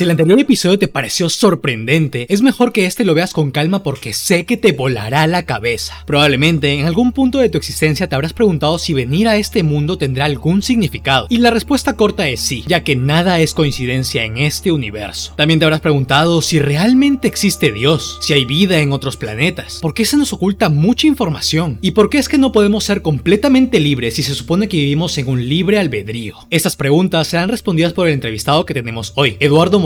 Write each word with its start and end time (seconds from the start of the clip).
Si 0.00 0.04
el 0.04 0.12
anterior 0.12 0.40
episodio 0.40 0.78
te 0.78 0.88
pareció 0.88 1.28
sorprendente, 1.28 2.24
es 2.30 2.40
mejor 2.40 2.72
que 2.72 2.86
este 2.86 3.04
lo 3.04 3.12
veas 3.12 3.34
con 3.34 3.50
calma 3.50 3.82
porque 3.82 4.14
sé 4.14 4.46
que 4.46 4.56
te 4.56 4.72
volará 4.72 5.26
la 5.26 5.44
cabeza. 5.44 6.04
Probablemente 6.06 6.72
en 6.72 6.86
algún 6.86 7.12
punto 7.12 7.36
de 7.36 7.50
tu 7.50 7.58
existencia 7.58 8.08
te 8.08 8.14
habrás 8.14 8.32
preguntado 8.32 8.78
si 8.78 8.94
venir 8.94 9.28
a 9.28 9.36
este 9.36 9.62
mundo 9.62 9.98
tendrá 9.98 10.24
algún 10.24 10.62
significado, 10.62 11.26
y 11.28 11.36
la 11.36 11.50
respuesta 11.50 11.96
corta 11.96 12.26
es 12.30 12.40
sí, 12.40 12.64
ya 12.66 12.82
que 12.82 12.96
nada 12.96 13.40
es 13.40 13.52
coincidencia 13.52 14.24
en 14.24 14.38
este 14.38 14.72
universo. 14.72 15.34
También 15.36 15.58
te 15.58 15.66
habrás 15.66 15.82
preguntado 15.82 16.40
si 16.40 16.60
realmente 16.60 17.28
existe 17.28 17.70
Dios, 17.70 18.20
si 18.22 18.32
hay 18.32 18.46
vida 18.46 18.78
en 18.78 18.92
otros 18.92 19.18
planetas, 19.18 19.80
por 19.82 19.92
qué 19.92 20.06
se 20.06 20.16
nos 20.16 20.32
oculta 20.32 20.70
mucha 20.70 21.08
información, 21.08 21.78
y 21.82 21.90
por 21.90 22.08
qué 22.08 22.16
es 22.16 22.30
que 22.30 22.38
no 22.38 22.52
podemos 22.52 22.84
ser 22.84 23.02
completamente 23.02 23.80
libres 23.80 24.14
si 24.14 24.22
se 24.22 24.34
supone 24.34 24.66
que 24.66 24.78
vivimos 24.78 25.18
en 25.18 25.28
un 25.28 25.46
libre 25.46 25.78
albedrío. 25.78 26.36
Estas 26.48 26.76
preguntas 26.76 27.28
serán 27.28 27.50
respondidas 27.50 27.92
por 27.92 28.08
el 28.08 28.14
entrevistado 28.14 28.64
que 28.64 28.72
tenemos 28.72 29.12
hoy, 29.16 29.36
Eduardo 29.40 29.78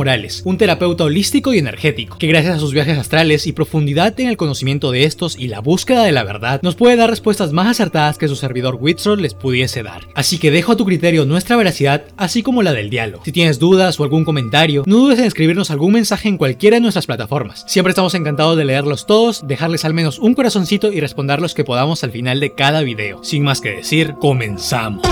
Un 0.45 0.59
terapeuta 0.59 1.05
holístico 1.05 1.55
y 1.55 1.59
energético, 1.59 2.19
que 2.19 2.27
gracias 2.27 2.57
a 2.57 2.59
sus 2.59 2.75
viajes 2.75 2.99
astrales 2.99 3.47
y 3.47 3.53
profundidad 3.53 4.19
en 4.21 4.29
el 4.29 4.37
conocimiento 4.37 4.91
de 4.91 5.05
estos 5.05 5.39
y 5.39 5.49
la 5.49 5.61
búsqueda 5.61 6.05
de 6.05 6.13
la 6.13 6.25
verdad, 6.25 6.61
nos 6.63 6.75
puede 6.75 6.97
dar 6.97 7.09
respuestas 7.09 7.53
más 7.53 7.69
acertadas 7.69 8.19
que 8.19 8.29
su 8.29 8.37
servidor 8.37 8.77
Whitson 8.79 9.23
les 9.23 9.33
pudiese 9.33 9.83
dar. 9.83 10.03
Así 10.15 10.39
que 10.39 10.51
dejo 10.51 10.73
a 10.73 10.77
tu 10.77 10.85
criterio 10.85 11.25
nuestra 11.25 11.57
veracidad, 11.57 12.05
así 12.17 12.43
como 12.43 12.63
la 12.63 12.73
del 12.73 12.91
diálogo. 12.91 13.25
Si 13.25 13.33
tienes 13.33 13.59
dudas 13.59 13.99
o 13.99 14.05
algún 14.05 14.25
comentario, 14.25 14.83
no 14.87 14.97
dudes 14.97 15.19
en 15.19 15.25
escribirnos 15.25 15.71
algún 15.71 15.93
mensaje 15.93 16.29
en 16.29 16.37
cualquiera 16.37 16.77
de 16.77 16.83
nuestras 16.83 17.07
plataformas. 17.07 17.65
Siempre 17.67 17.91
estamos 17.91 18.15
encantados 18.15 18.59
de 18.59 18.67
leerlos 18.67 19.07
todos, 19.07 19.47
dejarles 19.47 19.87
al 19.87 19.95
menos 19.95 20.19
un 20.19 20.35
corazoncito 20.35 20.93
y 20.93 21.01
responder 21.01 21.41
los 21.41 21.55
que 21.55 21.65
podamos 21.65 22.05
al 22.05 22.13
final 22.13 22.41
de 22.41 22.55
cada 22.55 22.83
video. 22.83 23.25
Sin 23.25 23.43
más 23.43 23.61
que 23.61 23.71
decir, 23.71 24.15
comenzamos. 24.21 25.03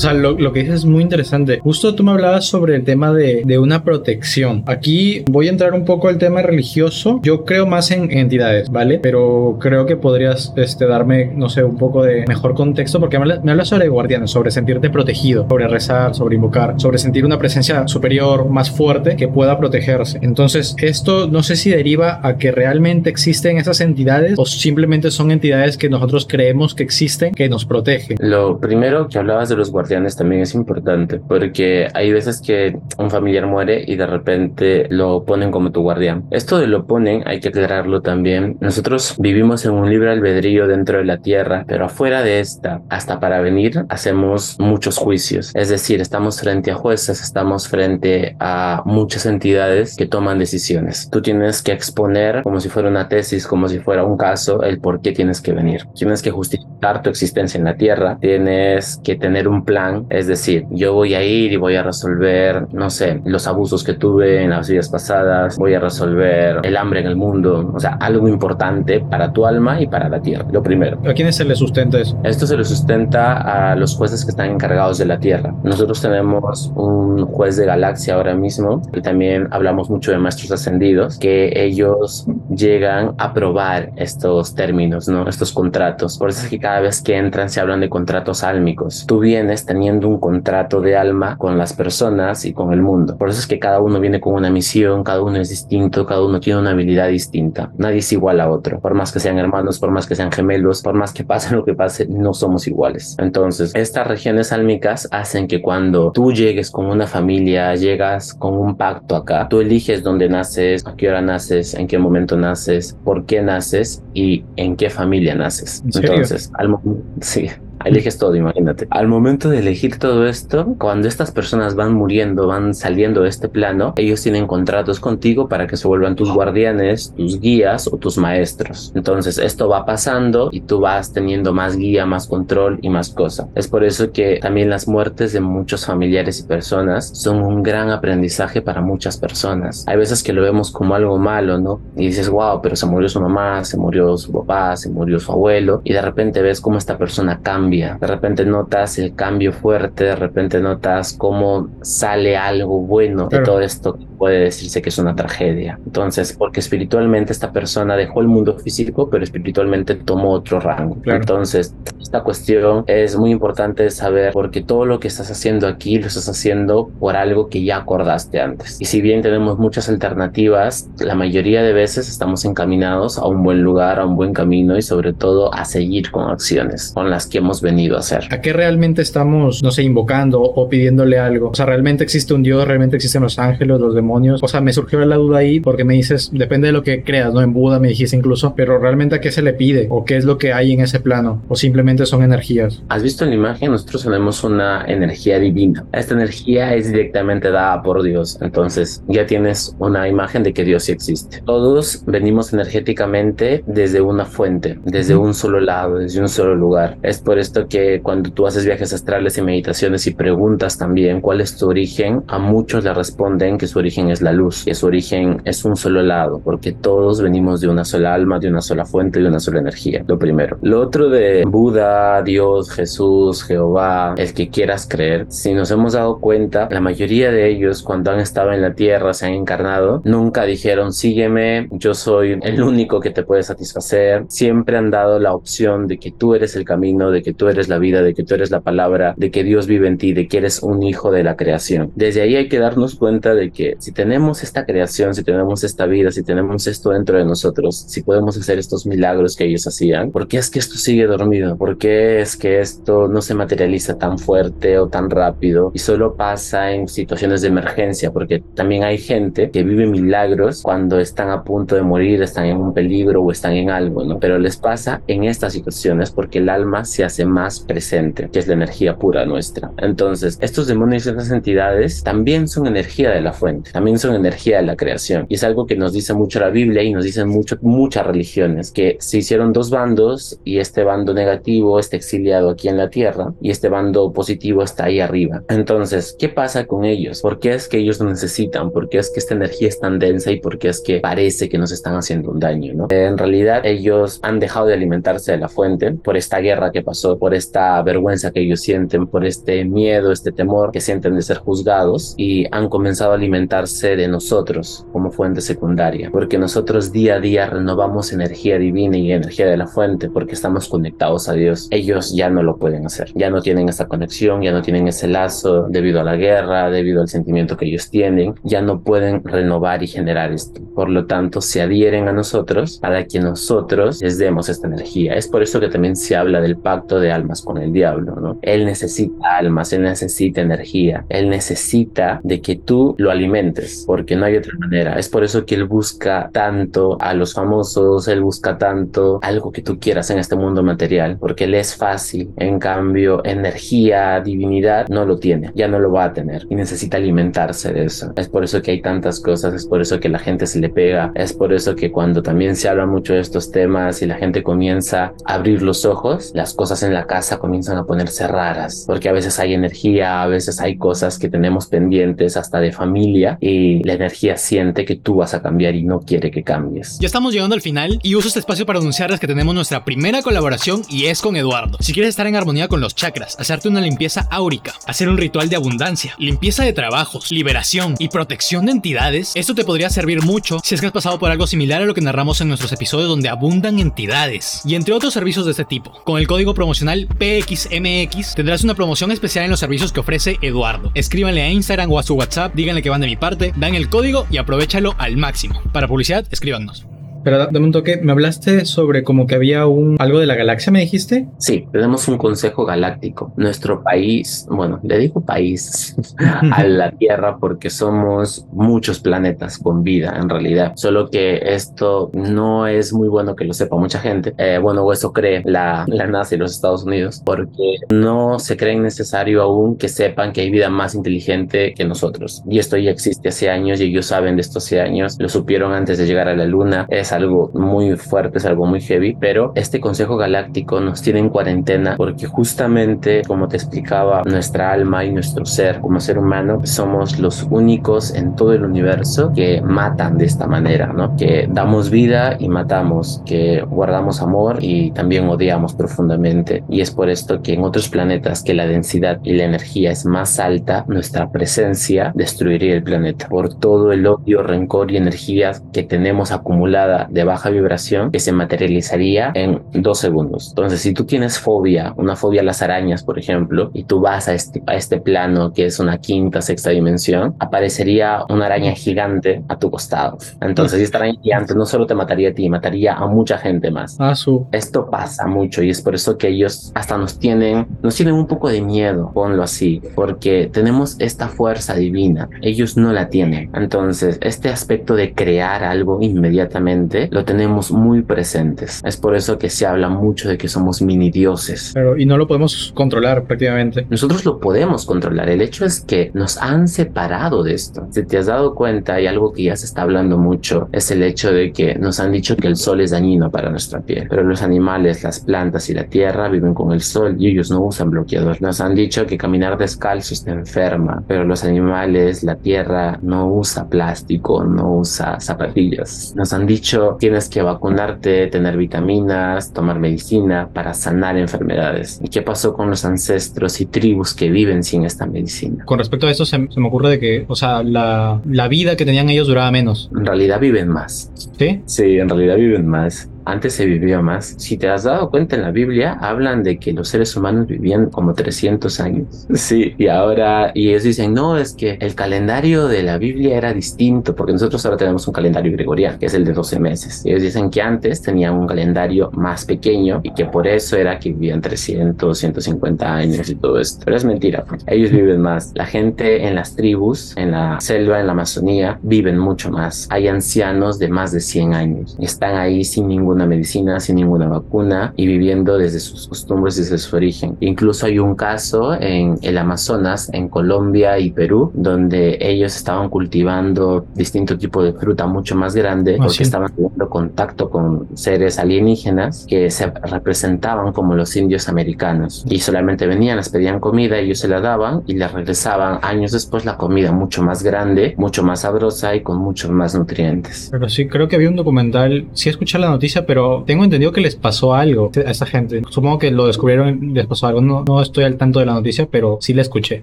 O 0.00 0.02
sea, 0.02 0.14
lo, 0.14 0.34
que 0.54 0.60
dices 0.60 0.76
es 0.76 0.84
muy 0.86 1.02
interesante. 1.02 1.58
Justo 1.58 1.94
tú 1.94 2.02
me 2.02 2.12
hablabas 2.12 2.46
sobre 2.46 2.74
el 2.74 2.84
tema 2.84 3.12
de, 3.12 3.42
de, 3.44 3.58
una 3.58 3.84
protección. 3.84 4.62
Aquí 4.64 5.22
voy 5.30 5.48
a 5.48 5.50
entrar 5.50 5.74
un 5.74 5.84
poco 5.84 6.08
al 6.08 6.16
tema 6.16 6.40
religioso. 6.40 7.20
Yo 7.22 7.44
creo 7.44 7.66
más 7.66 7.90
en 7.90 8.10
entidades, 8.10 8.70
¿vale? 8.70 8.98
Pero 8.98 9.58
creo 9.60 9.84
que 9.84 9.96
podrías 9.96 10.54
este, 10.56 10.86
darme, 10.86 11.26
no 11.36 11.50
sé, 11.50 11.64
un 11.64 11.76
poco 11.76 12.02
de 12.02 12.24
mejor 12.26 12.54
contexto 12.54 12.98
porque 12.98 13.18
me, 13.18 13.50
hablas 13.50 13.68
sobre 13.68 13.88
guardianes, 13.88 14.30
sobre 14.30 14.50
sentirte 14.50 14.88
protegido, 14.88 15.46
sobre 15.46 15.68
rezar, 15.68 16.14
sobre 16.14 16.36
invocar, 16.36 16.76
sobre 16.78 16.96
sentir 16.96 17.26
una 17.26 17.38
presencia 17.38 17.86
superior 17.86 18.48
más 18.48 18.70
fuerte 18.70 19.16
que 19.16 19.28
pueda 19.28 19.58
protegerse. 19.58 20.18
Entonces, 20.22 20.76
esto 20.78 21.28
no 21.28 21.42
sé 21.42 21.56
si 21.56 21.68
deriva 21.68 22.20
a 22.22 22.38
que 22.38 22.52
realmente 22.52 23.10
existen 23.10 23.58
esas 23.58 23.82
entidades 23.82 24.32
o 24.38 24.46
simplemente 24.46 25.10
son 25.10 25.30
entidades 25.30 25.76
que 25.76 25.90
nosotros 25.90 26.26
creemos 26.26 26.74
que 26.74 26.84
existen 26.84 27.34
que 27.34 27.50
nos 27.50 27.66
protegen. 27.66 28.16
Lo 28.18 28.58
primero 28.58 29.06
que 29.06 29.18
hablabas 29.18 29.50
de 29.50 29.56
los 29.56 29.70
guardianes 29.70 29.89
también 30.16 30.42
es 30.42 30.54
importante 30.54 31.18
porque 31.18 31.88
hay 31.94 32.12
veces 32.12 32.40
que 32.40 32.78
un 32.98 33.10
familiar 33.10 33.46
muere 33.46 33.82
y 33.86 33.96
de 33.96 34.06
repente 34.06 34.86
lo 34.90 35.24
ponen 35.24 35.50
como 35.50 35.72
tu 35.72 35.82
guardián. 35.82 36.24
Esto 36.30 36.58
de 36.58 36.66
lo 36.66 36.86
ponen 36.86 37.22
hay 37.26 37.40
que 37.40 37.48
aclararlo 37.48 38.02
también. 38.02 38.56
Nosotros 38.60 39.16
vivimos 39.18 39.64
en 39.64 39.72
un 39.72 39.90
libre 39.90 40.10
albedrío 40.10 40.66
dentro 40.66 40.98
de 40.98 41.04
la 41.04 41.18
tierra, 41.18 41.64
pero 41.66 41.86
afuera 41.86 42.22
de 42.22 42.40
esta, 42.40 42.82
hasta 42.88 43.18
para 43.18 43.40
venir, 43.40 43.84
hacemos 43.88 44.56
muchos 44.60 44.96
juicios. 44.96 45.50
Es 45.54 45.68
decir, 45.68 46.00
estamos 46.00 46.40
frente 46.40 46.70
a 46.70 46.74
jueces, 46.74 47.22
estamos 47.22 47.68
frente 47.68 48.36
a 48.38 48.82
muchas 48.84 49.26
entidades 49.26 49.96
que 49.96 50.06
toman 50.06 50.38
decisiones. 50.38 51.08
Tú 51.10 51.20
tienes 51.20 51.62
que 51.62 51.72
exponer 51.72 52.42
como 52.42 52.60
si 52.60 52.68
fuera 52.68 52.88
una 52.88 53.08
tesis, 53.08 53.46
como 53.46 53.68
si 53.68 53.80
fuera 53.80 54.04
un 54.04 54.16
caso, 54.16 54.62
el 54.62 54.80
por 54.80 55.00
qué 55.00 55.12
tienes 55.12 55.40
que 55.40 55.52
venir. 55.52 55.82
Tienes 55.94 56.22
que 56.22 56.30
justificar 56.30 57.02
tu 57.02 57.10
existencia 57.10 57.58
en 57.58 57.64
la 57.64 57.76
tierra, 57.76 58.18
tienes 58.20 59.00
que 59.02 59.16
tener 59.16 59.48
un 59.48 59.64
plan, 59.70 60.04
es 60.10 60.26
decir, 60.26 60.66
yo 60.70 60.94
voy 60.94 61.14
a 61.14 61.22
ir 61.22 61.52
y 61.52 61.56
voy 61.56 61.76
a 61.76 61.84
resolver, 61.84 62.66
no 62.72 62.90
sé, 62.90 63.20
los 63.24 63.46
abusos 63.46 63.84
que 63.84 63.94
tuve 63.94 64.42
en 64.42 64.50
las 64.50 64.68
vidas 64.68 64.88
pasadas, 64.88 65.56
voy 65.58 65.74
a 65.74 65.78
resolver 65.78 66.58
el 66.64 66.76
hambre 66.76 66.98
en 66.98 67.06
el 67.06 67.14
mundo, 67.14 67.70
o 67.72 67.78
sea, 67.78 67.92
algo 68.00 68.26
importante 68.26 68.98
para 68.98 69.32
tu 69.32 69.46
alma 69.46 69.80
y 69.80 69.86
para 69.86 70.08
la 70.08 70.20
tierra, 70.20 70.44
lo 70.50 70.60
primero. 70.60 70.98
¿A 71.08 71.14
quiénes 71.14 71.36
se 71.36 71.44
le 71.44 71.54
sustenta 71.54 72.00
eso? 72.00 72.18
Esto 72.24 72.48
se 72.48 72.56
le 72.56 72.64
sustenta 72.64 73.70
a 73.70 73.76
los 73.76 73.94
jueces 73.94 74.24
que 74.24 74.32
están 74.32 74.50
encargados 74.50 74.98
de 74.98 75.04
la 75.04 75.20
tierra. 75.20 75.54
Nosotros 75.62 76.02
tenemos 76.02 76.72
un 76.74 77.26
juez 77.26 77.56
de 77.56 77.66
galaxia 77.66 78.14
ahora 78.14 78.34
mismo 78.34 78.82
y 78.92 79.02
también 79.02 79.46
hablamos 79.52 79.88
mucho 79.88 80.10
de 80.10 80.18
maestros 80.18 80.50
ascendidos, 80.50 81.16
que 81.16 81.52
ellos 81.54 82.26
llegan 82.52 83.14
a 83.18 83.32
probar 83.32 83.92
estos 83.94 84.56
términos, 84.56 85.08
¿no? 85.08 85.28
Estos 85.28 85.52
contratos. 85.52 86.18
Por 86.18 86.30
eso 86.30 86.42
es 86.42 86.50
que 86.50 86.58
cada 86.58 86.80
vez 86.80 87.00
que 87.00 87.16
entran 87.16 87.48
se 87.50 87.60
hablan 87.60 87.80
de 87.80 87.88
contratos 87.88 88.42
álmicos. 88.42 89.04
Tú 89.06 89.20
vienes 89.20 89.59
teniendo 89.66 90.08
un 90.08 90.18
contrato 90.18 90.80
de 90.80 90.96
alma 90.96 91.36
con 91.36 91.58
las 91.58 91.72
personas 91.72 92.44
y 92.44 92.52
con 92.52 92.72
el 92.72 92.82
mundo. 92.82 93.16
Por 93.16 93.28
eso 93.28 93.40
es 93.40 93.46
que 93.46 93.58
cada 93.58 93.80
uno 93.80 94.00
viene 94.00 94.20
con 94.20 94.34
una 94.34 94.50
misión, 94.50 95.04
cada 95.04 95.22
uno 95.22 95.38
es 95.38 95.48
distinto, 95.48 96.06
cada 96.06 96.24
uno 96.24 96.40
tiene 96.40 96.60
una 96.60 96.70
habilidad 96.70 97.08
distinta. 97.08 97.72
Nadie 97.76 97.98
es 97.98 98.12
igual 98.12 98.40
a 98.40 98.50
otro. 98.50 98.80
Por 98.80 98.94
más 98.94 99.12
que 99.12 99.20
sean 99.20 99.38
hermanos, 99.38 99.78
por 99.78 99.90
más 99.90 100.06
que 100.06 100.14
sean 100.14 100.32
gemelos, 100.32 100.82
por 100.82 100.94
más 100.94 101.12
que 101.12 101.24
pase 101.24 101.54
lo 101.54 101.64
que 101.64 101.74
pase, 101.74 102.06
no 102.08 102.34
somos 102.34 102.66
iguales. 102.66 103.16
Entonces, 103.18 103.72
estas 103.74 104.06
regiones 104.06 104.52
álmicas 104.52 105.08
hacen 105.10 105.46
que 105.46 105.60
cuando 105.60 106.12
tú 106.12 106.32
llegues 106.32 106.70
con 106.70 106.86
una 106.86 107.06
familia, 107.06 107.74
llegas 107.74 108.34
con 108.34 108.56
un 108.56 108.76
pacto 108.76 109.16
acá, 109.16 109.48
tú 109.48 109.60
eliges 109.60 110.02
dónde 110.02 110.28
naces, 110.28 110.86
a 110.86 110.94
qué 110.96 111.08
hora 111.08 111.20
naces, 111.20 111.74
en 111.74 111.86
qué 111.86 111.98
momento 111.98 112.36
naces, 112.36 112.96
por 113.04 113.26
qué 113.26 113.42
naces 113.42 114.02
y 114.14 114.44
en 114.56 114.76
qué 114.76 114.90
familia 114.90 115.34
naces. 115.34 115.82
Entonces, 115.84 116.50
al 116.54 116.68
momento, 116.70 117.02
sí 117.20 117.48
eliges 117.84 118.18
todo, 118.18 118.34
imagínate. 118.34 118.86
Al 118.90 119.08
momento 119.08 119.48
de 119.48 119.58
elegir 119.58 119.98
todo 119.98 120.26
esto, 120.26 120.74
cuando 120.78 121.08
estas 121.08 121.30
personas 121.30 121.74
van 121.74 121.94
muriendo, 121.94 122.46
van 122.46 122.74
saliendo 122.74 123.22
de 123.22 123.28
este 123.28 123.48
plano, 123.48 123.94
ellos 123.96 124.22
tienen 124.22 124.46
contratos 124.46 125.00
contigo 125.00 125.48
para 125.48 125.66
que 125.66 125.76
se 125.76 125.88
vuelvan 125.88 126.16
tus 126.16 126.30
guardianes, 126.30 127.14
tus 127.16 127.40
guías 127.40 127.88
o 127.88 127.96
tus 127.96 128.18
maestros. 128.18 128.92
Entonces 128.94 129.38
esto 129.38 129.68
va 129.68 129.84
pasando 129.84 130.50
y 130.52 130.60
tú 130.60 130.80
vas 130.80 131.12
teniendo 131.12 131.52
más 131.52 131.76
guía, 131.76 132.06
más 132.06 132.26
control 132.26 132.78
y 132.82 132.90
más 132.90 133.10
cosas. 133.10 133.48
Es 133.54 133.68
por 133.68 133.84
eso 133.84 134.12
que 134.12 134.38
también 134.40 134.70
las 134.70 134.86
muertes 134.86 135.32
de 135.32 135.40
muchos 135.40 135.86
familiares 135.86 136.40
y 136.40 136.44
personas 136.44 137.10
son 137.14 137.42
un 137.42 137.62
gran 137.62 137.90
aprendizaje 137.90 138.62
para 138.62 138.80
muchas 138.80 139.16
personas. 139.16 139.84
Hay 139.86 139.96
veces 139.96 140.22
que 140.22 140.32
lo 140.32 140.42
vemos 140.42 140.70
como 140.70 140.94
algo 140.94 141.18
malo, 141.18 141.58
¿no? 141.58 141.80
Y 141.96 142.06
dices, 142.06 142.28
wow, 142.28 142.60
pero 142.62 142.76
se 142.76 142.86
murió 142.86 143.08
su 143.08 143.20
mamá, 143.20 143.64
se 143.64 143.76
murió 143.76 144.16
su 144.16 144.32
papá, 144.32 144.76
se 144.76 144.90
murió 144.90 145.18
su 145.18 145.32
abuelo 145.32 145.80
y 145.84 145.92
de 145.92 146.02
repente 146.02 146.42
ves 146.42 146.60
cómo 146.60 146.78
esta 146.78 146.98
persona 146.98 147.40
cambia 147.42 147.69
de 147.70 148.06
repente 148.06 148.44
notas 148.44 148.98
el 148.98 149.14
cambio 149.14 149.52
fuerte, 149.52 150.04
de 150.04 150.16
repente 150.16 150.60
notas 150.60 151.12
cómo 151.12 151.68
sale 151.82 152.36
algo 152.36 152.80
bueno 152.80 153.28
de 153.28 153.40
todo 153.40 153.60
esto. 153.60 153.96
que 153.96 154.09
puede 154.20 154.38
decirse 154.38 154.82
que 154.82 154.90
es 154.90 154.98
una 154.98 155.16
tragedia. 155.16 155.80
Entonces, 155.86 156.34
porque 156.36 156.60
espiritualmente 156.60 157.32
esta 157.32 157.52
persona 157.52 157.96
dejó 157.96 158.20
el 158.20 158.28
mundo 158.28 158.58
físico, 158.58 159.08
pero 159.08 159.24
espiritualmente 159.24 159.94
tomó 159.94 160.32
otro 160.32 160.60
rango. 160.60 160.98
Entonces, 161.06 161.74
esta 161.98 162.22
cuestión 162.22 162.84
es 162.86 163.16
muy 163.16 163.30
importante 163.30 163.84
de 163.84 163.90
saber 163.90 164.34
porque 164.34 164.60
todo 164.60 164.84
lo 164.84 165.00
que 165.00 165.08
estás 165.08 165.30
haciendo 165.30 165.66
aquí 165.66 165.98
lo 165.98 166.06
estás 166.06 166.28
haciendo 166.28 166.90
por 167.00 167.16
algo 167.16 167.48
que 167.48 167.64
ya 167.64 167.78
acordaste 167.78 168.42
antes. 168.42 168.78
Y 168.78 168.84
si 168.84 169.00
bien 169.00 169.22
tenemos 169.22 169.58
muchas 169.58 169.88
alternativas, 169.88 170.90
la 170.98 171.14
mayoría 171.14 171.62
de 171.62 171.72
veces 171.72 172.10
estamos 172.10 172.44
encaminados 172.44 173.16
a 173.16 173.26
un 173.26 173.42
buen 173.42 173.62
lugar, 173.62 174.00
a 174.00 174.04
un 174.04 174.16
buen 174.16 174.34
camino 174.34 174.76
y 174.76 174.82
sobre 174.82 175.14
todo 175.14 175.54
a 175.54 175.64
seguir 175.64 176.10
con 176.10 176.30
acciones 176.30 176.92
con 176.94 177.08
las 177.08 177.26
que 177.26 177.38
hemos 177.38 177.62
venido 177.62 177.96
a 177.96 178.00
hacer. 178.00 178.28
¿A 178.30 178.42
qué 178.42 178.52
realmente 178.52 179.00
estamos, 179.00 179.62
no 179.62 179.70
sé, 179.70 179.82
invocando 179.82 180.42
o 180.42 180.68
pidiéndole 180.68 181.18
algo? 181.18 181.48
O 181.48 181.54
sea, 181.54 181.64
¿realmente 181.64 182.04
existe 182.04 182.34
un 182.34 182.42
Dios? 182.42 182.68
¿Realmente 182.68 182.96
existen 182.96 183.22
los 183.22 183.38
ángeles, 183.38 183.80
los 183.80 183.94
demonios? 183.94 184.09
O 184.10 184.48
sea, 184.48 184.60
me 184.60 184.72
surgió 184.72 185.00
la 185.00 185.16
duda 185.16 185.38
ahí 185.38 185.60
porque 185.60 185.84
me 185.84 185.94
dices, 185.94 186.30
depende 186.32 186.68
de 186.68 186.72
lo 186.72 186.82
que 186.82 187.02
creas, 187.02 187.32
¿no? 187.32 187.40
En 187.40 187.52
Buda 187.52 187.78
me 187.78 187.88
dijiste 187.88 188.16
incluso, 188.16 188.54
pero 188.54 188.78
¿realmente 188.78 189.14
a 189.16 189.20
qué 189.20 189.30
se 189.30 189.42
le 189.42 189.52
pide? 189.52 189.86
¿O 189.90 190.04
qué 190.04 190.16
es 190.16 190.24
lo 190.24 190.38
que 190.38 190.52
hay 190.52 190.72
en 190.72 190.80
ese 190.80 191.00
plano? 191.00 191.42
¿O 191.48 191.56
simplemente 191.56 192.06
son 192.06 192.22
energías? 192.22 192.82
¿Has 192.88 193.02
visto 193.02 193.24
en 193.24 193.30
la 193.30 193.36
imagen? 193.36 193.70
Nosotros 193.70 194.04
tenemos 194.04 194.42
una 194.44 194.84
energía 194.86 195.38
divina. 195.38 195.84
Esta 195.92 196.14
energía 196.14 196.74
es 196.74 196.90
directamente 196.90 197.50
dada 197.50 197.82
por 197.82 198.02
Dios. 198.02 198.38
Entonces, 198.40 199.02
ya 199.08 199.26
tienes 199.26 199.74
una 199.78 200.08
imagen 200.08 200.42
de 200.42 200.52
que 200.52 200.64
Dios 200.64 200.84
sí 200.84 200.92
existe. 200.92 201.42
Todos 201.44 202.04
venimos 202.06 202.52
energéticamente 202.52 203.62
desde 203.66 204.00
una 204.00 204.24
fuente, 204.24 204.78
desde 204.84 205.16
un 205.16 205.34
solo 205.34 205.60
lado, 205.60 205.98
desde 205.98 206.20
un 206.20 206.28
solo 206.28 206.54
lugar. 206.54 206.98
Es 207.02 207.18
por 207.18 207.38
eso 207.38 207.68
que 207.68 208.00
cuando 208.02 208.30
tú 208.30 208.46
haces 208.46 208.64
viajes 208.64 208.92
astrales 208.92 209.38
y 209.38 209.42
meditaciones 209.42 210.06
y 210.06 210.14
preguntas 210.14 210.78
también 210.78 211.20
cuál 211.20 211.40
es 211.40 211.56
tu 211.56 211.68
origen, 211.68 212.22
a 212.26 212.38
muchos 212.38 212.84
le 212.84 212.92
responden 212.94 213.58
que 213.58 213.66
su 213.66 213.78
origen 213.78 213.99
es 214.08 214.22
la 214.22 214.32
luz, 214.32 214.64
que 214.64 214.74
su 214.74 214.86
origen 214.86 215.42
es 215.44 215.64
un 215.64 215.76
solo 215.76 216.02
lado, 216.02 216.40
porque 216.42 216.72
todos 216.72 217.20
venimos 217.20 217.60
de 217.60 217.68
una 217.68 217.84
sola 217.84 218.14
alma, 218.14 218.38
de 218.38 218.48
una 218.48 218.62
sola 218.62 218.86
fuente, 218.86 219.20
de 219.20 219.28
una 219.28 219.40
sola 219.40 219.60
energía. 219.60 220.02
Lo 220.06 220.18
primero. 220.18 220.56
Lo 220.62 220.80
otro 220.80 221.10
de 221.10 221.44
Buda, 221.46 222.22
Dios, 222.22 222.70
Jesús, 222.70 223.44
Jehová, 223.44 224.14
el 224.16 224.32
que 224.32 224.48
quieras 224.48 224.86
creer, 224.88 225.26
si 225.28 225.52
nos 225.52 225.70
hemos 225.70 225.92
dado 225.92 226.18
cuenta, 226.20 226.68
la 226.70 226.80
mayoría 226.80 227.30
de 227.30 227.50
ellos 227.50 227.82
cuando 227.82 228.10
han 228.10 228.20
estado 228.20 228.52
en 228.52 228.62
la 228.62 228.74
tierra, 228.74 229.12
se 229.12 229.26
han 229.26 229.32
encarnado, 229.34 230.00
nunca 230.04 230.44
dijeron 230.44 230.92
sígueme, 230.92 231.68
yo 231.72 231.94
soy 231.94 232.38
el 232.42 232.62
único 232.62 233.00
que 233.00 233.10
te 233.10 233.22
puede 233.22 233.42
satisfacer. 233.42 234.24
Siempre 234.28 234.76
han 234.76 234.90
dado 234.90 235.18
la 235.18 235.34
opción 235.34 235.86
de 235.86 235.98
que 235.98 236.10
tú 236.10 236.34
eres 236.34 236.56
el 236.56 236.64
camino, 236.64 237.10
de 237.10 237.22
que 237.22 237.32
tú 237.32 237.48
eres 237.48 237.68
la 237.68 237.78
vida, 237.78 238.02
de 238.02 238.14
que 238.14 238.22
tú 238.22 238.34
eres 238.34 238.50
la 238.50 238.60
palabra, 238.60 239.14
de 239.16 239.30
que 239.30 239.44
Dios 239.44 239.66
vive 239.66 239.88
en 239.88 239.98
ti, 239.98 240.12
de 240.12 240.28
que 240.28 240.38
eres 240.38 240.62
un 240.62 240.82
hijo 240.82 241.10
de 241.10 241.24
la 241.24 241.36
creación. 241.36 241.90
Desde 241.94 242.22
ahí 242.22 242.36
hay 242.36 242.48
que 242.48 242.58
darnos 242.58 242.94
cuenta 242.94 243.34
de 243.34 243.50
que 243.50 243.76
si 243.78 243.89
tenemos 243.90 244.42
esta 244.42 244.64
creación, 244.64 245.14
si 245.14 245.22
tenemos 245.22 245.64
esta 245.64 245.86
vida, 245.86 246.10
si 246.10 246.22
tenemos 246.22 246.66
esto 246.66 246.90
dentro 246.90 247.18
de 247.18 247.24
nosotros, 247.24 247.84
si 247.88 248.02
podemos 248.02 248.36
hacer 248.36 248.58
estos 248.58 248.86
milagros 248.86 249.36
que 249.36 249.44
ellos 249.44 249.66
hacían, 249.66 250.10
¿por 250.10 250.28
qué 250.28 250.38
es 250.38 250.50
que 250.50 250.58
esto 250.58 250.76
sigue 250.76 251.06
dormido? 251.06 251.56
¿Por 251.56 251.78
qué 251.78 252.20
es 252.20 252.36
que 252.36 252.60
esto 252.60 253.08
no 253.08 253.22
se 253.22 253.34
materializa 253.34 253.98
tan 253.98 254.18
fuerte 254.18 254.78
o 254.78 254.88
tan 254.88 255.10
rápido 255.10 255.70
y 255.74 255.78
solo 255.78 256.14
pasa 256.14 256.72
en 256.72 256.88
situaciones 256.88 257.42
de 257.42 257.48
emergencia? 257.48 258.12
Porque 258.12 258.42
también 258.54 258.84
hay 258.84 258.98
gente 258.98 259.50
que 259.50 259.62
vive 259.62 259.86
milagros 259.86 260.62
cuando 260.62 260.98
están 260.98 261.30
a 261.30 261.42
punto 261.44 261.74
de 261.74 261.82
morir, 261.82 262.22
están 262.22 262.46
en 262.46 262.56
un 262.56 262.74
peligro 262.74 263.22
o 263.22 263.32
están 263.32 263.52
en 263.52 263.70
algo, 263.70 264.04
¿no? 264.04 264.18
Pero 264.18 264.38
les 264.38 264.56
pasa 264.56 265.02
en 265.06 265.24
estas 265.24 265.52
situaciones 265.52 266.10
porque 266.10 266.38
el 266.38 266.48
alma 266.48 266.84
se 266.84 267.04
hace 267.04 267.24
más 267.24 267.60
presente, 267.60 268.28
que 268.32 268.38
es 268.38 268.46
la 268.46 268.54
energía 268.54 268.96
pura 268.96 269.24
nuestra. 269.24 269.70
Entonces, 269.78 270.38
estos 270.40 270.66
demonios 270.66 271.06
y 271.06 271.10
estas 271.10 271.30
entidades 271.30 272.02
también 272.02 272.48
son 272.48 272.66
energía 272.66 273.10
de 273.10 273.20
la 273.20 273.32
fuente, 273.32 273.70
también 273.80 273.98
son 273.98 274.14
energía 274.14 274.58
de 274.58 274.64
la 274.64 274.76
creación. 274.76 275.24
Y 275.30 275.36
es 275.36 275.42
algo 275.42 275.64
que 275.64 275.74
nos 275.74 275.94
dice 275.94 276.12
mucho 276.12 276.38
la 276.38 276.50
Biblia 276.50 276.82
y 276.82 276.92
nos 276.92 277.02
dicen 277.02 277.26
mucho, 277.28 277.56
muchas 277.62 278.06
religiones, 278.06 278.70
que 278.70 278.98
se 279.00 279.16
hicieron 279.16 279.54
dos 279.54 279.70
bandos 279.70 280.38
y 280.44 280.58
este 280.58 280.84
bando 280.84 281.14
negativo 281.14 281.78
está 281.78 281.96
exiliado 281.96 282.50
aquí 282.50 282.68
en 282.68 282.76
la 282.76 282.90
tierra 282.90 283.32
y 283.40 283.50
este 283.50 283.70
bando 283.70 284.12
positivo 284.12 284.62
está 284.62 284.84
ahí 284.84 285.00
arriba. 285.00 285.42
Entonces, 285.48 286.14
¿qué 286.18 286.28
pasa 286.28 286.66
con 286.66 286.84
ellos? 286.84 287.22
¿Por 287.22 287.38
qué 287.38 287.54
es 287.54 287.68
que 287.68 287.78
ellos 287.78 287.98
lo 288.00 288.10
necesitan? 288.10 288.70
¿Por 288.70 288.90
qué 288.90 288.98
es 288.98 289.08
que 289.08 289.18
esta 289.18 289.32
energía 289.32 289.68
es 289.68 289.80
tan 289.80 289.98
densa 289.98 290.30
y 290.30 290.40
por 290.40 290.58
qué 290.58 290.68
es 290.68 290.82
que 290.82 291.00
parece 291.00 291.48
que 291.48 291.56
nos 291.56 291.72
están 291.72 291.94
haciendo 291.94 292.32
un 292.32 292.38
daño? 292.38 292.74
¿no? 292.74 292.88
En 292.90 293.16
realidad, 293.16 293.64
ellos 293.64 294.20
han 294.20 294.40
dejado 294.40 294.66
de 294.66 294.74
alimentarse 294.74 295.32
de 295.32 295.38
la 295.38 295.48
fuente 295.48 295.92
por 295.92 296.18
esta 296.18 296.40
guerra 296.40 296.70
que 296.70 296.82
pasó, 296.82 297.18
por 297.18 297.32
esta 297.32 297.80
vergüenza 297.82 298.30
que 298.30 298.40
ellos 298.40 298.60
sienten, 298.60 299.06
por 299.06 299.24
este 299.24 299.64
miedo, 299.64 300.12
este 300.12 300.32
temor 300.32 300.70
que 300.70 300.82
sienten 300.82 301.14
de 301.14 301.22
ser 301.22 301.38
juzgados 301.38 302.12
y 302.18 302.44
han 302.50 302.68
comenzado 302.68 303.12
a 303.12 303.14
alimentarse 303.14 303.69
de 303.80 304.08
nosotros 304.08 304.86
como 304.92 305.10
fuente 305.10 305.40
secundaria, 305.40 306.10
porque 306.10 306.38
nosotros 306.38 306.92
día 306.92 307.14
a 307.14 307.20
día 307.20 307.46
renovamos 307.46 308.12
energía 308.12 308.58
divina 308.58 308.96
y 308.96 309.12
energía 309.12 309.46
de 309.46 309.56
la 309.56 309.66
fuente 309.66 310.10
porque 310.10 310.34
estamos 310.34 310.68
conectados 310.68 311.28
a 311.28 311.32
Dios. 311.32 311.68
Ellos 311.70 312.14
ya 312.14 312.30
no 312.30 312.42
lo 312.42 312.56
pueden 312.56 312.86
hacer, 312.86 313.10
ya 313.14 313.30
no 313.30 313.40
tienen 313.40 313.68
esa 313.68 313.86
conexión, 313.86 314.42
ya 314.42 314.52
no 314.52 314.62
tienen 314.62 314.88
ese 314.88 315.08
lazo 315.08 315.66
debido 315.68 316.00
a 316.00 316.04
la 316.04 316.16
guerra, 316.16 316.70
debido 316.70 317.00
al 317.00 317.08
sentimiento 317.08 317.56
que 317.56 317.66
ellos 317.66 317.90
tienen, 317.90 318.34
ya 318.44 318.60
no 318.60 318.82
pueden 318.82 319.22
renovar 319.24 319.82
y 319.82 319.86
generar 319.86 320.32
esto. 320.32 320.60
Por 320.74 320.90
lo 320.90 321.06
tanto, 321.06 321.40
se 321.40 321.62
adhieren 321.62 322.08
a 322.08 322.12
nosotros 322.12 322.78
para 322.78 323.04
que 323.06 323.20
nosotros 323.20 324.00
les 324.02 324.18
demos 324.18 324.48
esta 324.48 324.66
energía. 324.66 325.14
Es 325.14 325.28
por 325.28 325.42
eso 325.42 325.60
que 325.60 325.68
también 325.68 325.96
se 325.96 326.16
habla 326.16 326.40
del 326.40 326.56
pacto 326.56 327.00
de 327.00 327.12
almas 327.12 327.42
con 327.42 327.58
el 327.58 327.72
diablo, 327.72 328.16
¿no? 328.16 328.38
Él 328.42 328.64
necesita 328.64 329.36
almas, 329.36 329.72
él 329.72 329.82
necesita 329.82 330.40
energía, 330.40 331.04
él 331.08 331.28
necesita 331.28 332.20
de 332.22 332.40
que 332.40 332.56
tú 332.56 332.94
lo 332.98 333.10
alimentes, 333.10 333.49
porque 333.86 334.16
no 334.16 334.24
hay 334.26 334.36
otra 334.36 334.52
manera. 334.58 334.98
Es 334.98 335.08
por 335.08 335.24
eso 335.24 335.44
que 335.44 335.54
él 335.54 335.64
busca 335.64 336.30
tanto 336.32 336.96
a 337.00 337.14
los 337.14 337.34
famosos, 337.34 338.08
él 338.08 338.22
busca 338.22 338.58
tanto 338.58 339.18
algo 339.22 339.52
que 339.52 339.62
tú 339.62 339.78
quieras 339.78 340.10
en 340.10 340.18
este 340.18 340.36
mundo 340.36 340.62
material, 340.62 341.16
porque 341.18 341.44
él 341.44 341.54
es 341.54 341.74
fácil. 341.76 342.30
En 342.36 342.58
cambio, 342.58 343.22
energía, 343.24 344.20
divinidad, 344.20 344.88
no 344.88 345.04
lo 345.04 345.18
tiene, 345.18 345.52
ya 345.54 345.68
no 345.68 345.78
lo 345.78 345.92
va 345.92 346.04
a 346.04 346.12
tener 346.12 346.46
y 346.48 346.54
necesita 346.54 346.96
alimentarse 346.96 347.72
de 347.72 347.84
eso. 347.84 348.12
Es 348.16 348.28
por 348.28 348.44
eso 348.44 348.62
que 348.62 348.72
hay 348.72 348.82
tantas 348.82 349.20
cosas, 349.20 349.54
es 349.54 349.66
por 349.66 349.80
eso 349.80 350.00
que 350.00 350.08
la 350.08 350.18
gente 350.18 350.46
se 350.46 350.60
le 350.60 350.68
pega, 350.68 351.12
es 351.14 351.32
por 351.32 351.52
eso 351.52 351.74
que 351.74 351.90
cuando 351.90 352.22
también 352.22 352.56
se 352.56 352.68
habla 352.68 352.86
mucho 352.86 353.14
de 353.14 353.20
estos 353.20 353.50
temas 353.50 354.02
y 354.02 354.06
la 354.06 354.16
gente 354.16 354.42
comienza 354.42 355.12
a 355.24 355.34
abrir 355.34 355.62
los 355.62 355.84
ojos, 355.84 356.32
las 356.34 356.54
cosas 356.54 356.82
en 356.82 356.94
la 356.94 357.06
casa 357.06 357.38
comienzan 357.38 357.78
a 357.78 357.84
ponerse 357.84 358.26
raras, 358.26 358.84
porque 358.86 359.08
a 359.08 359.12
veces 359.12 359.38
hay 359.38 359.54
energía, 359.54 360.22
a 360.22 360.26
veces 360.26 360.60
hay 360.60 360.76
cosas 360.76 361.18
que 361.18 361.28
tenemos 361.28 361.66
pendientes 361.66 362.36
hasta 362.36 362.60
de 362.60 362.72
familia 362.72 363.38
y 363.40 363.82
la 363.84 363.94
energía 363.94 364.36
siente 364.36 364.84
que 364.84 364.96
tú 364.96 365.16
vas 365.16 365.34
a 365.34 365.42
cambiar 365.42 365.74
y 365.74 365.82
no 365.82 366.00
quiere 366.00 366.30
que 366.30 366.42
cambies. 366.42 366.98
Ya 367.00 367.06
estamos 367.06 367.32
llegando 367.32 367.54
al 367.54 367.62
final 367.62 367.98
y 368.02 368.14
uso 368.14 368.28
este 368.28 368.40
espacio 368.40 368.66
para 368.66 368.78
anunciarles 368.78 369.20
que 369.20 369.26
tenemos 369.26 369.54
nuestra 369.54 369.84
primera 369.84 370.22
colaboración 370.22 370.82
y 370.88 371.06
es 371.06 371.20
con 371.20 371.36
Eduardo. 371.36 371.78
Si 371.80 371.92
quieres 371.92 372.10
estar 372.10 372.26
en 372.26 372.36
armonía 372.36 372.68
con 372.68 372.80
los 372.80 372.94
chakras, 372.94 373.36
hacerte 373.38 373.68
una 373.68 373.80
limpieza 373.80 374.28
áurica, 374.30 374.74
hacer 374.86 375.08
un 375.08 375.16
ritual 375.16 375.48
de 375.48 375.56
abundancia, 375.56 376.14
limpieza 376.18 376.64
de 376.64 376.72
trabajos, 376.72 377.30
liberación 377.30 377.94
y 377.98 378.08
protección 378.08 378.66
de 378.66 378.72
entidades, 378.72 379.32
esto 379.34 379.54
te 379.54 379.64
podría 379.64 379.90
servir 379.90 380.22
mucho 380.22 380.58
si 380.62 380.74
es 380.74 380.80
que 380.80 380.86
has 380.86 380.92
pasado 380.92 381.18
por 381.18 381.30
algo 381.30 381.46
similar 381.46 381.82
a 381.82 381.86
lo 381.86 381.94
que 381.94 382.00
narramos 382.00 382.40
en 382.40 382.48
nuestros 382.48 382.72
episodios 382.72 383.08
donde 383.08 383.28
abundan 383.28 383.78
entidades 383.78 384.62
y 384.64 384.74
entre 384.74 384.94
otros 384.94 385.14
servicios 385.14 385.46
de 385.46 385.52
este 385.52 385.64
tipo. 385.64 385.92
Con 386.04 386.18
el 386.18 386.26
código 386.26 386.54
promocional 386.54 387.06
PXMX 387.06 388.34
tendrás 388.34 388.64
una 388.64 388.74
promoción 388.74 389.10
especial 389.10 389.44
en 389.44 389.50
los 389.50 389.60
servicios 389.60 389.92
que 389.92 390.00
ofrece 390.00 390.36
Eduardo. 390.42 390.90
Escríbanle 390.94 391.42
a 391.42 391.50
Instagram 391.50 391.90
o 391.90 391.98
a 391.98 392.02
su 392.02 392.14
WhatsApp, 392.14 392.54
díganle 392.54 392.82
que 392.82 392.90
van 392.90 393.00
de 393.00 393.06
mi 393.06 393.16
parte, 393.16 393.29
dan 393.36 393.74
el 393.74 393.88
código 393.88 394.26
y 394.30 394.38
aprovechalo 394.38 394.94
al 394.98 395.16
máximo. 395.16 395.60
Para 395.72 395.88
publicidad, 395.88 396.26
escríbanos. 396.30 396.86
Pero 397.22 397.38
dame 397.38 397.60
un 397.60 397.72
toque, 397.72 397.98
me 398.02 398.12
hablaste 398.12 398.64
sobre 398.64 399.02
como 399.02 399.26
que 399.26 399.34
había 399.34 399.66
un 399.66 399.96
algo 399.98 400.18
de 400.18 400.26
la 400.26 400.34
galaxia, 400.34 400.72
¿me 400.72 400.80
dijiste? 400.80 401.28
Sí, 401.38 401.66
tenemos 401.72 402.08
un 402.08 402.18
consejo 402.18 402.64
galáctico. 402.64 403.32
Nuestro 403.36 403.82
país, 403.82 404.46
bueno, 404.50 404.80
le 404.82 404.98
digo 404.98 405.20
país 405.20 405.96
a 406.52 406.64
la 406.64 406.90
Tierra 406.92 407.38
porque 407.38 407.70
somos 407.70 408.46
muchos 408.52 409.00
planetas 409.00 409.58
con 409.58 409.82
vida 409.82 410.16
en 410.20 410.28
realidad. 410.28 410.72
Solo 410.76 411.10
que 411.10 411.40
esto 411.42 412.10
no 412.12 412.66
es 412.66 412.92
muy 412.92 413.08
bueno 413.08 413.36
que 413.36 413.44
lo 413.44 413.54
sepa 413.54 413.76
mucha 413.76 414.00
gente. 414.00 414.34
Eh, 414.38 414.58
bueno, 414.60 414.90
eso 414.92 415.12
cree 415.12 415.42
la, 415.44 415.84
la 415.88 416.06
NASA 416.06 416.34
y 416.34 416.38
los 416.38 416.52
Estados 416.52 416.84
Unidos 416.84 417.22
porque 417.24 417.76
no 417.90 418.38
se 418.38 418.56
creen 418.56 418.82
necesario 418.82 419.42
aún 419.42 419.76
que 419.76 419.88
sepan 419.88 420.32
que 420.32 420.42
hay 420.42 420.50
vida 420.50 420.68
más 420.68 420.94
inteligente 420.94 421.74
que 421.74 421.84
nosotros. 421.84 422.42
Y 422.48 422.58
esto 422.58 422.76
ya 422.76 422.90
existe 422.90 423.28
hace 423.28 423.50
años 423.50 423.80
y 423.80 423.84
ellos 423.84 424.06
saben 424.06 424.36
de 424.36 424.42
esto 424.42 424.58
hace 424.58 424.80
años. 424.80 425.16
Lo 425.18 425.28
supieron 425.28 425.72
antes 425.72 425.98
de 425.98 426.06
llegar 426.06 426.28
a 426.28 426.36
la 426.36 426.44
Luna. 426.44 426.86
Es 426.88 427.09
algo 427.12 427.50
muy 427.54 427.96
fuerte, 427.96 428.38
es 428.38 428.46
algo 428.46 428.66
muy 428.66 428.80
heavy, 428.80 429.16
pero 429.18 429.52
este 429.54 429.80
Consejo 429.80 430.16
Galáctico 430.16 430.80
nos 430.80 431.02
tiene 431.02 431.20
en 431.20 431.28
cuarentena 431.28 431.94
porque 431.96 432.26
justamente, 432.26 433.22
como 433.26 433.48
te 433.48 433.56
explicaba, 433.56 434.22
nuestra 434.24 434.72
alma 434.72 435.04
y 435.04 435.12
nuestro 435.12 435.44
ser 435.44 435.80
como 435.80 436.00
ser 436.00 436.18
humano 436.18 436.60
somos 436.64 437.18
los 437.18 437.46
únicos 437.50 438.14
en 438.14 438.34
todo 438.36 438.52
el 438.52 438.64
universo 438.64 439.32
que 439.34 439.60
matan 439.62 440.18
de 440.18 440.26
esta 440.26 440.46
manera, 440.46 440.92
¿no? 440.92 441.16
Que 441.16 441.48
damos 441.50 441.90
vida 441.90 442.36
y 442.38 442.48
matamos, 442.48 443.22
que 443.24 443.62
guardamos 443.62 444.22
amor 444.22 444.58
y 444.60 444.90
también 444.92 445.28
odiamos 445.28 445.74
profundamente. 445.74 446.64
Y 446.68 446.80
es 446.80 446.90
por 446.90 447.08
esto 447.08 447.42
que 447.42 447.54
en 447.54 447.64
otros 447.64 447.88
planetas 447.88 448.42
que 448.42 448.54
la 448.54 448.66
densidad 448.66 449.20
y 449.22 449.34
la 449.34 449.44
energía 449.44 449.90
es 449.90 450.04
más 450.04 450.38
alta, 450.38 450.84
nuestra 450.88 451.30
presencia 451.30 452.12
destruiría 452.14 452.74
el 452.74 452.82
planeta 452.82 453.28
por 453.28 453.54
todo 453.54 453.92
el 453.92 454.06
odio, 454.06 454.42
rencor 454.42 454.90
y 454.90 454.96
energía 454.96 455.52
que 455.72 455.82
tenemos 455.82 456.32
acumulada 456.32 456.99
de 457.10 457.24
baja 457.24 457.50
vibración 457.50 458.10
que 458.10 458.20
se 458.20 458.32
materializaría 458.32 459.32
en 459.34 459.62
dos 459.72 459.98
segundos. 459.98 460.48
Entonces, 460.50 460.80
si 460.80 460.92
tú 460.92 461.04
tienes 461.04 461.38
fobia, 461.38 461.94
una 461.96 462.16
fobia 462.16 462.40
a 462.40 462.44
las 462.44 462.62
arañas, 462.62 463.02
por 463.02 463.18
ejemplo, 463.18 463.70
y 463.74 463.84
tú 463.84 464.00
vas 464.00 464.28
a 464.28 464.34
este, 464.34 464.62
a 464.66 464.74
este 464.74 465.00
plano 465.00 465.52
que 465.52 465.66
es 465.66 465.78
una 465.78 465.98
quinta, 465.98 466.42
sexta 466.42 466.70
dimensión, 466.70 467.34
aparecería 467.38 468.24
una 468.28 468.46
araña 468.46 468.72
gigante 468.72 469.42
a 469.48 469.58
tu 469.58 469.70
costado. 469.70 470.18
Entonces, 470.40 470.80
esta 470.80 470.98
araña 470.98 471.18
gigante 471.22 471.54
no 471.54 471.66
solo 471.66 471.86
te 471.86 471.94
mataría 471.94 472.30
a 472.30 472.32
ti, 472.32 472.48
mataría 472.48 472.94
a 472.94 473.06
mucha 473.06 473.38
gente 473.38 473.70
más. 473.70 473.96
Ah, 473.98 474.14
su. 474.14 474.46
Esto 474.52 474.88
pasa 474.90 475.26
mucho 475.26 475.62
y 475.62 475.70
es 475.70 475.80
por 475.80 475.94
eso 475.94 476.18
que 476.18 476.28
ellos 476.28 476.72
hasta 476.74 476.96
nos 476.96 477.18
tienen, 477.18 477.66
nos 477.82 477.94
tienen 477.94 478.14
un 478.14 478.26
poco 478.26 478.48
de 478.48 478.60
miedo, 478.60 479.10
ponlo 479.12 479.42
así, 479.42 479.80
porque 479.94 480.50
tenemos 480.52 480.96
esta 480.98 481.28
fuerza 481.28 481.74
divina, 481.74 482.28
ellos 482.42 482.76
no 482.76 482.92
la 482.92 483.08
tienen. 483.08 483.50
Entonces, 483.54 484.18
este 484.20 484.48
aspecto 484.48 484.94
de 484.94 485.14
crear 485.14 485.64
algo 485.64 485.98
inmediatamente 486.00 486.89
lo 487.10 487.24
tenemos 487.24 487.70
muy 487.70 488.02
presentes. 488.02 488.82
Es 488.84 488.96
por 488.96 489.14
eso 489.14 489.38
que 489.38 489.50
se 489.50 489.66
habla 489.66 489.88
mucho 489.88 490.28
de 490.28 490.36
que 490.36 490.48
somos 490.48 490.82
mini 490.82 491.10
dioses. 491.10 491.70
Pero, 491.74 491.96
y 491.96 492.06
no 492.06 492.16
lo 492.16 492.26
podemos 492.26 492.72
controlar 492.74 493.24
prácticamente. 493.24 493.86
Nosotros 493.88 494.24
lo 494.24 494.40
podemos 494.40 494.86
controlar. 494.86 495.28
El 495.28 495.40
hecho 495.40 495.64
es 495.64 495.80
que 495.80 496.10
nos 496.14 496.36
han 496.38 496.68
separado 496.68 497.42
de 497.42 497.54
esto. 497.54 497.86
Si 497.90 498.04
te 498.04 498.18
has 498.18 498.26
dado 498.26 498.54
cuenta, 498.54 499.00
y 499.00 499.06
algo 499.06 499.32
que 499.32 499.44
ya 499.44 499.56
se 499.56 499.66
está 499.66 499.82
hablando 499.82 500.18
mucho, 500.18 500.68
es 500.72 500.90
el 500.90 501.02
hecho 501.02 501.32
de 501.32 501.52
que 501.52 501.76
nos 501.76 502.00
han 502.00 502.12
dicho 502.12 502.36
que 502.36 502.48
el 502.48 502.56
sol 502.56 502.80
es 502.80 502.90
dañino 502.90 503.30
para 503.30 503.50
nuestra 503.50 503.80
piel. 503.80 504.06
Pero 504.08 504.24
los 504.24 504.42
animales, 504.42 505.02
las 505.02 505.20
plantas 505.20 505.70
y 505.70 505.74
la 505.74 505.84
tierra 505.84 506.28
viven 506.28 506.54
con 506.54 506.72
el 506.72 506.80
sol 506.80 507.16
y 507.18 507.28
ellos 507.28 507.50
no 507.50 507.60
usan 507.60 507.90
bloqueador. 507.90 508.40
Nos 508.42 508.60
han 508.60 508.74
dicho 508.74 509.06
que 509.06 509.16
caminar 509.16 509.56
descalzo 509.56 510.10
te 510.24 510.30
enferma, 510.30 511.02
pero 511.06 511.24
los 511.24 511.44
animales, 511.44 512.24
la 512.24 512.36
tierra 512.36 512.98
no 513.02 513.28
usa 513.28 513.68
plástico, 513.68 514.44
no 514.44 514.78
usa 514.78 515.20
zapatillas. 515.20 516.14
Nos 516.16 516.32
han 516.32 516.46
dicho 516.46 516.79
tienes 516.98 517.28
que 517.28 517.42
vacunarte, 517.42 518.26
tener 518.28 518.56
vitaminas, 518.56 519.52
tomar 519.52 519.78
medicina 519.78 520.48
para 520.52 520.74
sanar 520.74 521.16
enfermedades. 521.16 522.00
¿Y 522.02 522.08
qué 522.08 522.22
pasó 522.22 522.54
con 522.54 522.70
los 522.70 522.84
ancestros 522.84 523.60
y 523.60 523.66
tribus 523.66 524.14
que 524.14 524.30
viven 524.30 524.62
sin 524.64 524.84
esta 524.84 525.06
medicina? 525.06 525.64
Con 525.64 525.78
respecto 525.78 526.06
a 526.06 526.10
eso, 526.10 526.24
se, 526.24 526.48
se 526.50 526.60
me 526.60 526.68
ocurre 526.68 526.90
de 526.90 526.98
que, 526.98 527.24
o 527.28 527.36
sea, 527.36 527.62
la, 527.62 528.20
la 528.24 528.48
vida 528.48 528.76
que 528.76 528.84
tenían 528.84 529.08
ellos 529.08 529.26
duraba 529.26 529.50
menos. 529.50 529.90
En 529.96 530.06
realidad 530.06 530.40
viven 530.40 530.68
más. 530.68 531.10
¿Sí? 531.38 531.62
Sí, 531.66 531.98
en 531.98 532.08
realidad 532.08 532.36
viven 532.36 532.66
más. 532.66 533.10
Antes 533.24 533.54
se 533.54 533.66
vivió 533.66 534.02
más. 534.02 534.34
Si 534.38 534.56
te 534.56 534.68
has 534.68 534.84
dado 534.84 535.10
cuenta 535.10 535.36
en 535.36 535.42
la 535.42 535.50
Biblia, 535.50 535.98
hablan 536.00 536.42
de 536.42 536.58
que 536.58 536.72
los 536.72 536.88
seres 536.88 537.16
humanos 537.16 537.46
vivían 537.46 537.90
como 537.90 538.14
300 538.14 538.80
años. 538.80 539.26
Sí, 539.50 539.74
y 539.78 539.88
ahora, 539.88 540.52
y 540.54 540.68
ellos 540.68 540.82
dicen, 540.82 541.14
no, 541.14 541.36
es 541.36 541.54
que 541.54 541.78
el 541.80 541.94
calendario 541.94 542.68
de 542.68 542.82
la 542.82 542.98
Biblia 542.98 543.36
era 543.36 543.52
distinto, 543.52 544.14
porque 544.14 544.32
nosotros 544.32 544.64
ahora 544.64 544.76
tenemos 544.76 545.08
un 545.08 545.14
calendario 545.14 545.50
gregoriano, 545.52 545.98
que 545.98 546.06
es 546.06 546.14
el 546.14 546.24
de 546.24 546.32
12 546.32 546.60
meses. 546.60 547.02
Ellos 547.04 547.22
dicen 547.22 547.50
que 547.50 547.62
antes 547.62 548.02
tenían 548.02 548.34
un 548.34 548.46
calendario 548.46 549.10
más 549.12 549.44
pequeño 549.44 550.00
y 550.02 550.12
que 550.12 550.26
por 550.26 550.46
eso 550.46 550.76
era 550.76 550.98
que 550.98 551.10
vivían 551.10 551.40
300, 551.40 552.16
150 552.16 552.94
años 552.94 553.28
y 553.30 553.34
todo 553.34 553.58
esto. 553.58 553.82
Pero 553.84 553.96
es 553.96 554.04
mentira, 554.04 554.44
ellos 554.66 554.90
viven 554.90 555.20
más. 555.20 555.52
La 555.54 555.66
gente 555.66 556.26
en 556.26 556.34
las 556.34 556.54
tribus, 556.54 557.16
en 557.16 557.32
la 557.32 557.60
selva, 557.60 557.98
en 557.98 558.06
la 558.06 558.12
Amazonía, 558.12 558.78
viven 558.82 559.18
mucho 559.18 559.50
más. 559.50 559.88
Hay 559.90 560.06
ancianos 560.08 560.78
de 560.78 560.88
más 560.88 561.12
de 561.12 561.20
100 561.20 561.54
años. 561.54 561.96
Están 561.98 562.36
ahí 562.36 562.64
sin 562.64 562.88
ninguna 563.10 563.26
medicina, 563.26 563.80
sin 563.80 563.96
ninguna 563.96 564.28
vacuna 564.28 564.92
y 564.96 565.06
viviendo 565.06 565.58
desde 565.58 565.80
sus 565.80 566.06
costumbres, 566.06 566.56
desde 566.56 566.78
su 566.78 566.94
origen. 566.94 567.36
Incluso 567.40 567.86
hay 567.86 567.98
un 567.98 568.14
caso 568.14 568.74
en 568.74 569.18
el 569.22 569.36
Amazonas, 569.36 570.10
en 570.12 570.28
Colombia 570.28 570.98
y 570.98 571.10
Perú, 571.10 571.50
donde 571.54 572.18
ellos 572.20 572.54
estaban 572.54 572.88
cultivando 572.88 573.86
distinto 573.94 574.38
tipo 574.38 574.62
de 574.62 574.72
fruta 574.72 575.06
mucho 575.06 575.34
más 575.34 575.56
grande 575.56 575.96
ah, 575.98 576.04
porque 576.04 576.22
estaban 576.22 576.52
teniendo 576.54 576.88
contacto 576.88 577.50
con 577.50 577.88
seres 577.96 578.38
alienígenas 578.38 579.26
que 579.28 579.50
se 579.50 579.66
representaban 579.66 580.72
como 580.72 580.94
los 580.94 581.16
indios 581.16 581.48
americanos 581.48 582.24
y 582.28 582.38
solamente 582.38 582.86
venían, 582.86 583.16
les 583.16 583.28
pedían 583.28 583.58
comida, 583.58 583.98
ellos 583.98 584.18
se 584.20 584.28
la 584.28 584.40
daban 584.40 584.82
y 584.86 584.94
les 584.94 585.10
regresaban 585.10 585.80
años 585.82 586.12
después 586.12 586.44
la 586.44 586.56
comida 586.56 586.92
mucho 586.92 587.22
más 587.22 587.42
grande, 587.42 587.94
mucho 587.96 588.22
más 588.22 588.42
sabrosa 588.42 588.94
y 588.94 589.00
con 589.00 589.18
muchos 589.18 589.50
más 589.50 589.74
nutrientes. 589.74 590.48
Pero 590.50 590.68
sí, 590.68 590.86
creo 590.86 591.08
que 591.08 591.16
había 591.16 591.28
un 591.28 591.36
documental, 591.36 592.06
sí 592.12 592.28
escuché 592.28 592.58
la 592.58 592.70
noticia, 592.70 592.99
pero 593.06 593.44
tengo 593.46 593.64
entendido 593.64 593.92
que 593.92 594.00
les 594.00 594.16
pasó 594.16 594.54
algo 594.54 594.90
a 594.94 595.10
esa 595.10 595.26
gente. 595.26 595.62
Supongo 595.70 595.98
que 595.98 596.10
lo 596.10 596.26
descubrieron 596.26 596.94
les 596.94 597.06
pasó 597.06 597.26
algo. 597.26 597.40
No, 597.40 597.64
no 597.66 597.80
estoy 597.80 598.04
al 598.04 598.16
tanto 598.16 598.40
de 598.40 598.46
la 598.46 598.54
noticia, 598.54 598.88
pero 598.90 599.18
sí 599.20 599.34
la 599.34 599.42
escuché. 599.42 599.82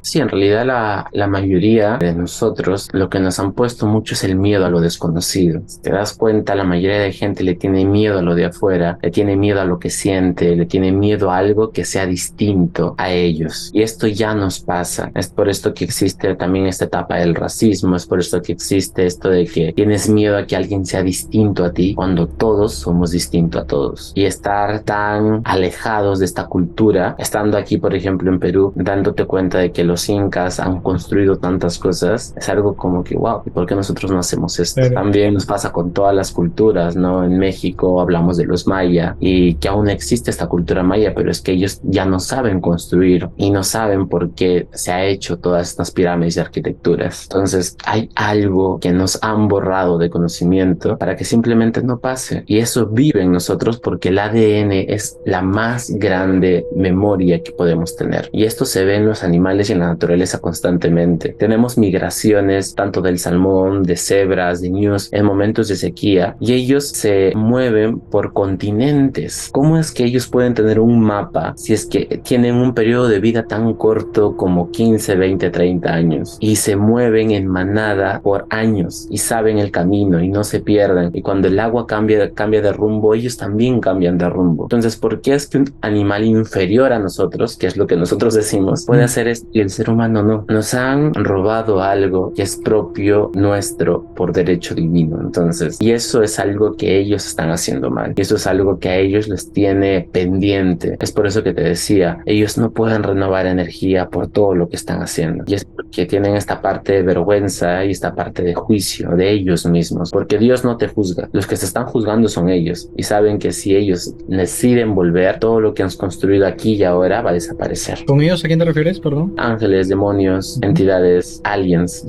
Sí, 0.01 0.19
en 0.19 0.29
realidad 0.29 0.65
la, 0.65 1.07
la 1.11 1.27
mayoría 1.27 1.97
de 1.97 2.13
nosotros 2.13 2.89
lo 2.91 3.09
que 3.09 3.19
nos 3.19 3.39
han 3.39 3.53
puesto 3.53 3.85
mucho 3.85 4.13
es 4.13 4.23
el 4.23 4.35
miedo 4.35 4.65
a 4.65 4.69
lo 4.69 4.79
desconocido. 4.79 5.61
Si 5.65 5.81
te 5.81 5.91
das 5.91 6.13
cuenta, 6.13 6.55
la 6.55 6.63
mayoría 6.63 6.99
de 6.99 7.11
gente 7.11 7.43
le 7.43 7.55
tiene 7.55 7.85
miedo 7.85 8.19
a 8.19 8.21
lo 8.21 8.35
de 8.35 8.45
afuera, 8.45 8.97
le 9.01 9.11
tiene 9.11 9.35
miedo 9.35 9.61
a 9.61 9.65
lo 9.65 9.79
que 9.79 9.89
siente, 9.89 10.55
le 10.55 10.65
tiene 10.65 10.91
miedo 10.91 11.31
a 11.31 11.37
algo 11.37 11.71
que 11.71 11.85
sea 11.85 12.05
distinto 12.05 12.95
a 12.97 13.11
ellos. 13.11 13.71
Y 13.73 13.81
esto 13.81 14.07
ya 14.07 14.33
nos 14.33 14.59
pasa. 14.59 15.11
Es 15.15 15.29
por 15.29 15.49
esto 15.49 15.73
que 15.73 15.85
existe 15.85 16.35
también 16.35 16.67
esta 16.67 16.85
etapa 16.85 17.17
del 17.17 17.35
racismo, 17.35 17.95
es 17.95 18.05
por 18.05 18.19
esto 18.19 18.41
que 18.41 18.53
existe 18.53 19.05
esto 19.05 19.29
de 19.29 19.45
que 19.45 19.73
tienes 19.73 20.09
miedo 20.09 20.37
a 20.37 20.45
que 20.45 20.55
alguien 20.55 20.85
sea 20.85 21.03
distinto 21.03 21.63
a 21.63 21.71
ti 21.71 21.95
cuando 21.95 22.27
todos 22.27 22.73
somos 22.73 23.06
distintos 23.11 23.61
a 23.61 23.65
todos. 23.65 24.11
Y 24.15 24.25
estar 24.25 24.81
tan 24.81 25.41
alejados 25.43 26.19
de 26.19 26.25
esta 26.25 26.45
cultura, 26.47 27.15
estando 27.17 27.57
aquí, 27.57 27.77
por 27.77 27.93
ejemplo, 27.95 28.31
en 28.31 28.39
Perú, 28.39 28.73
dándote 28.75 29.25
cuenta 29.25 29.59
de 29.59 29.71
que 29.71 29.83
los 29.83 30.07
incas 30.09 30.59
han 30.59 30.81
construido 30.81 31.37
tantas 31.37 31.77
cosas, 31.77 32.33
es 32.35 32.49
algo 32.49 32.75
como 32.75 33.03
que, 33.03 33.15
wow, 33.15 33.41
¿y 33.45 33.49
por 33.49 33.65
qué 33.65 33.75
nosotros 33.75 34.11
no 34.11 34.19
hacemos 34.19 34.59
esto? 34.59 34.81
También 34.93 35.33
nos 35.33 35.45
pasa 35.45 35.71
con 35.71 35.91
todas 35.91 36.15
las 36.15 36.31
culturas, 36.31 36.95
¿no? 36.95 37.23
En 37.23 37.37
México 37.37 38.01
hablamos 38.01 38.37
de 38.37 38.45
los 38.45 38.67
maya 38.67 39.15
y 39.19 39.55
que 39.55 39.67
aún 39.67 39.89
existe 39.89 40.31
esta 40.31 40.47
cultura 40.47 40.83
maya, 40.83 41.13
pero 41.15 41.31
es 41.31 41.41
que 41.41 41.53
ellos 41.53 41.79
ya 41.83 42.05
no 42.05 42.19
saben 42.19 42.61
construir 42.61 43.29
y 43.37 43.49
no 43.49 43.63
saben 43.63 44.07
por 44.07 44.31
qué 44.31 44.67
se 44.73 44.91
ha 44.91 45.05
hecho 45.05 45.37
todas 45.37 45.69
estas 45.69 45.91
pirámides 45.91 46.37
y 46.37 46.39
arquitecturas. 46.39 47.23
Entonces, 47.23 47.77
hay 47.85 48.09
algo 48.15 48.79
que 48.79 48.91
nos 48.91 49.19
han 49.23 49.47
borrado 49.47 49.97
de 49.97 50.09
conocimiento 50.09 50.97
para 50.97 51.15
que 51.15 51.23
simplemente 51.23 51.81
no 51.81 51.99
pase. 51.99 52.43
Y 52.47 52.59
eso 52.59 52.85
vive 52.97 53.21
en 53.21 53.31
nosotros 53.31 53.79
porque 53.79 54.09
el 54.09 54.17
ADN 54.17 54.71
es 54.71 55.17
la 55.23 55.41
más 55.41 55.91
grande 55.91 56.65
memoria 56.75 57.41
que 57.43 57.51
podemos 57.51 57.95
tener. 57.95 58.27
Y 58.33 58.43
esto 58.43 58.65
se 58.65 58.83
ve 58.83 58.95
en 58.95 59.05
los 59.05 59.23
animales 59.23 59.69
y 59.69 59.73
en 59.73 59.79
la 59.79 59.87
naturaleza 59.87 60.39
constantemente. 60.39 61.35
Tenemos 61.37 61.77
migraciones 61.77 62.75
tanto 62.75 63.01
del 63.01 63.19
salmón, 63.19 63.83
de 63.83 63.95
cebras, 63.95 64.61
de 64.61 64.71
ñus 64.71 65.13
en 65.13 65.25
momentos 65.25 65.67
de 65.67 65.75
sequía 65.75 66.35
y 66.39 66.53
ellos 66.53 66.89
se 66.89 67.33
mueven 67.35 67.99
por 67.99 68.33
continentes. 68.33 69.49
¿Cómo 69.53 69.77
es 69.77 69.91
que 69.91 70.03
ellos 70.03 70.27
pueden 70.27 70.55
tener 70.55 70.79
un 70.79 70.99
mapa 70.99 71.53
si 71.55 71.73
es 71.73 71.85
que 71.85 72.19
tienen 72.23 72.55
un 72.55 72.73
periodo 72.73 73.07
de 73.07 73.19
vida 73.19 73.43
tan 73.43 73.75
corto 73.75 74.35
como 74.35 74.71
15, 74.71 75.15
20, 75.15 75.49
30 75.51 75.93
años 75.93 76.37
y 76.39 76.55
se 76.55 76.75
mueven 76.75 77.31
en 77.31 77.47
manada 77.47 78.19
por 78.21 78.47
años 78.49 79.07
y 79.11 79.19
saben 79.19 79.59
el 79.59 79.69
camino 79.69 80.21
y 80.21 80.29
no 80.29 80.43
se 80.43 80.59
pierden 80.61 81.11
y 81.13 81.21
cuando 81.21 81.47
el 81.47 81.59
agua 81.59 81.85
cambia, 81.85 82.31
cambia 82.31 82.61
de 82.61 82.73
rumbo 82.73 82.86
ellos 83.13 83.37
también 83.37 83.79
cambian 83.79 84.17
de 84.17 84.29
rumbo. 84.29 84.63
Entonces, 84.63 84.95
¿por 84.95 85.21
qué 85.21 85.33
es 85.35 85.47
que 85.47 85.59
un 85.59 85.73
animal 85.81 86.23
inferior 86.23 86.93
a 86.93 86.99
nosotros, 86.99 87.57
que 87.57 87.67
es 87.67 87.77
lo 87.77 87.87
que 87.87 87.95
nosotros 87.95 88.33
decimos, 88.33 88.85
puede 88.85 89.03
hacer 89.03 89.27
esto 89.27 89.47
y 89.51 89.61
el 89.61 89.69
ser 89.69 89.89
humano 89.89 90.23
no? 90.23 90.45
Nos 90.47 90.73
han 90.73 91.13
robado 91.13 91.81
algo 91.81 92.33
que 92.33 92.43
es 92.43 92.55
propio 92.57 93.31
nuestro 93.33 94.03
por 94.15 94.33
derecho 94.33 94.75
divino. 94.75 95.19
Entonces, 95.21 95.77
y 95.79 95.91
eso 95.91 96.21
es 96.23 96.39
algo 96.39 96.75
que 96.75 96.97
ellos 96.99 97.25
están 97.25 97.51
haciendo 97.51 97.89
mal. 97.89 98.13
Y 98.15 98.21
eso 98.21 98.35
es 98.35 98.47
algo 98.47 98.79
que 98.79 98.89
a 98.89 98.97
ellos 98.97 99.27
les 99.27 99.51
tiene 99.51 100.09
pendiente. 100.11 100.97
Es 100.99 101.11
por 101.11 101.27
eso 101.27 101.43
que 101.43 101.53
te 101.53 101.61
decía, 101.61 102.19
ellos 102.25 102.57
no 102.57 102.71
pueden 102.71 103.03
renovar 103.03 103.45
energía 103.45 104.09
por 104.09 104.27
todo 104.27 104.55
lo 104.55 104.69
que 104.69 104.75
están 104.75 105.01
haciendo. 105.01 105.43
Y 105.47 105.55
es 105.55 105.65
porque 105.65 106.05
tienen 106.05 106.35
esta 106.35 106.61
parte 106.61 106.93
de 106.93 107.03
vergüenza 107.03 107.85
y 107.85 107.91
esta 107.91 108.13
parte 108.15 108.43
de 108.43 108.53
juicio 108.53 109.11
de 109.11 109.31
ellos 109.31 109.65
mismos. 109.65 110.11
Porque 110.11 110.37
Dios 110.37 110.63
no 110.63 110.77
te 110.77 110.87
juzga. 110.87 111.29
Los 111.31 111.47
que 111.47 111.55
se 111.55 111.65
están 111.65 111.85
juzgando 111.85 112.27
son 112.27 112.49
ellos. 112.49 112.76
Y 112.95 113.03
saben 113.03 113.39
que 113.39 113.51
si 113.51 113.75
ellos 113.75 114.13
deciden 114.27 114.95
volver, 114.95 115.39
todo 115.39 115.59
lo 115.59 115.73
que 115.73 115.83
han 115.83 115.89
construido 115.91 116.45
aquí 116.47 116.73
y 116.73 116.83
ahora 116.83 117.21
va 117.21 117.31
a 117.31 117.33
desaparecer. 117.33 118.05
¿Con 118.05 118.21
ellos 118.21 118.43
a 118.43 118.47
quién 118.47 118.59
te 118.59 118.65
refieres, 118.65 118.99
perdón? 118.99 119.33
Ángeles, 119.37 119.89
demonios, 119.89 120.59
entidades, 120.61 121.41
aliens. 121.43 122.05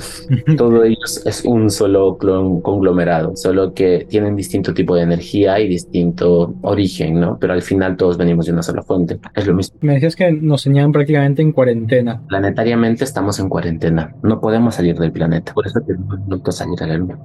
todo 0.57 0.85
ellos 0.85 1.23
es 1.25 1.45
un 1.45 1.71
solo 1.71 2.19
conglomerado. 2.19 3.37
Solo 3.37 3.73
que 3.75 4.07
tienen 4.09 4.37
distinto 4.37 4.75
tipo 4.75 4.95
de 4.95 5.03
energía 5.03 5.59
y 5.61 5.69
distinto 5.69 6.55
origen, 6.63 7.21
¿no? 7.21 7.39
Pero 7.41 7.53
al 7.53 7.63
final 7.63 7.97
todos 7.97 8.17
venimos 8.17 8.47
de 8.47 8.53
una 8.53 8.63
sola 8.63 8.83
fuente. 8.83 9.19
Es 9.35 9.47
lo 9.47 9.55
mismo. 9.55 9.79
Me 9.81 9.95
decías 9.95 10.17
que 10.17 10.33
nos 10.33 10.63
señalan 10.63 10.93
prácticamente 10.93 11.43
en 11.43 11.53
cuarentena. 11.53 12.23
Planetariamente 12.29 13.05
estamos 13.05 13.39
en 13.39 13.49
cuarentena. 13.49 14.15
No 14.23 14.41
podemos 14.41 14.75
salir 14.75 14.99
del 14.99 15.13
planeta. 15.13 15.53
Por 15.55 15.67
eso 15.67 15.81
tenemos 15.81 16.43
que 16.43 16.53
salir 16.53 16.83
a 16.83 16.87
la 16.87 16.97
luna. 16.97 17.19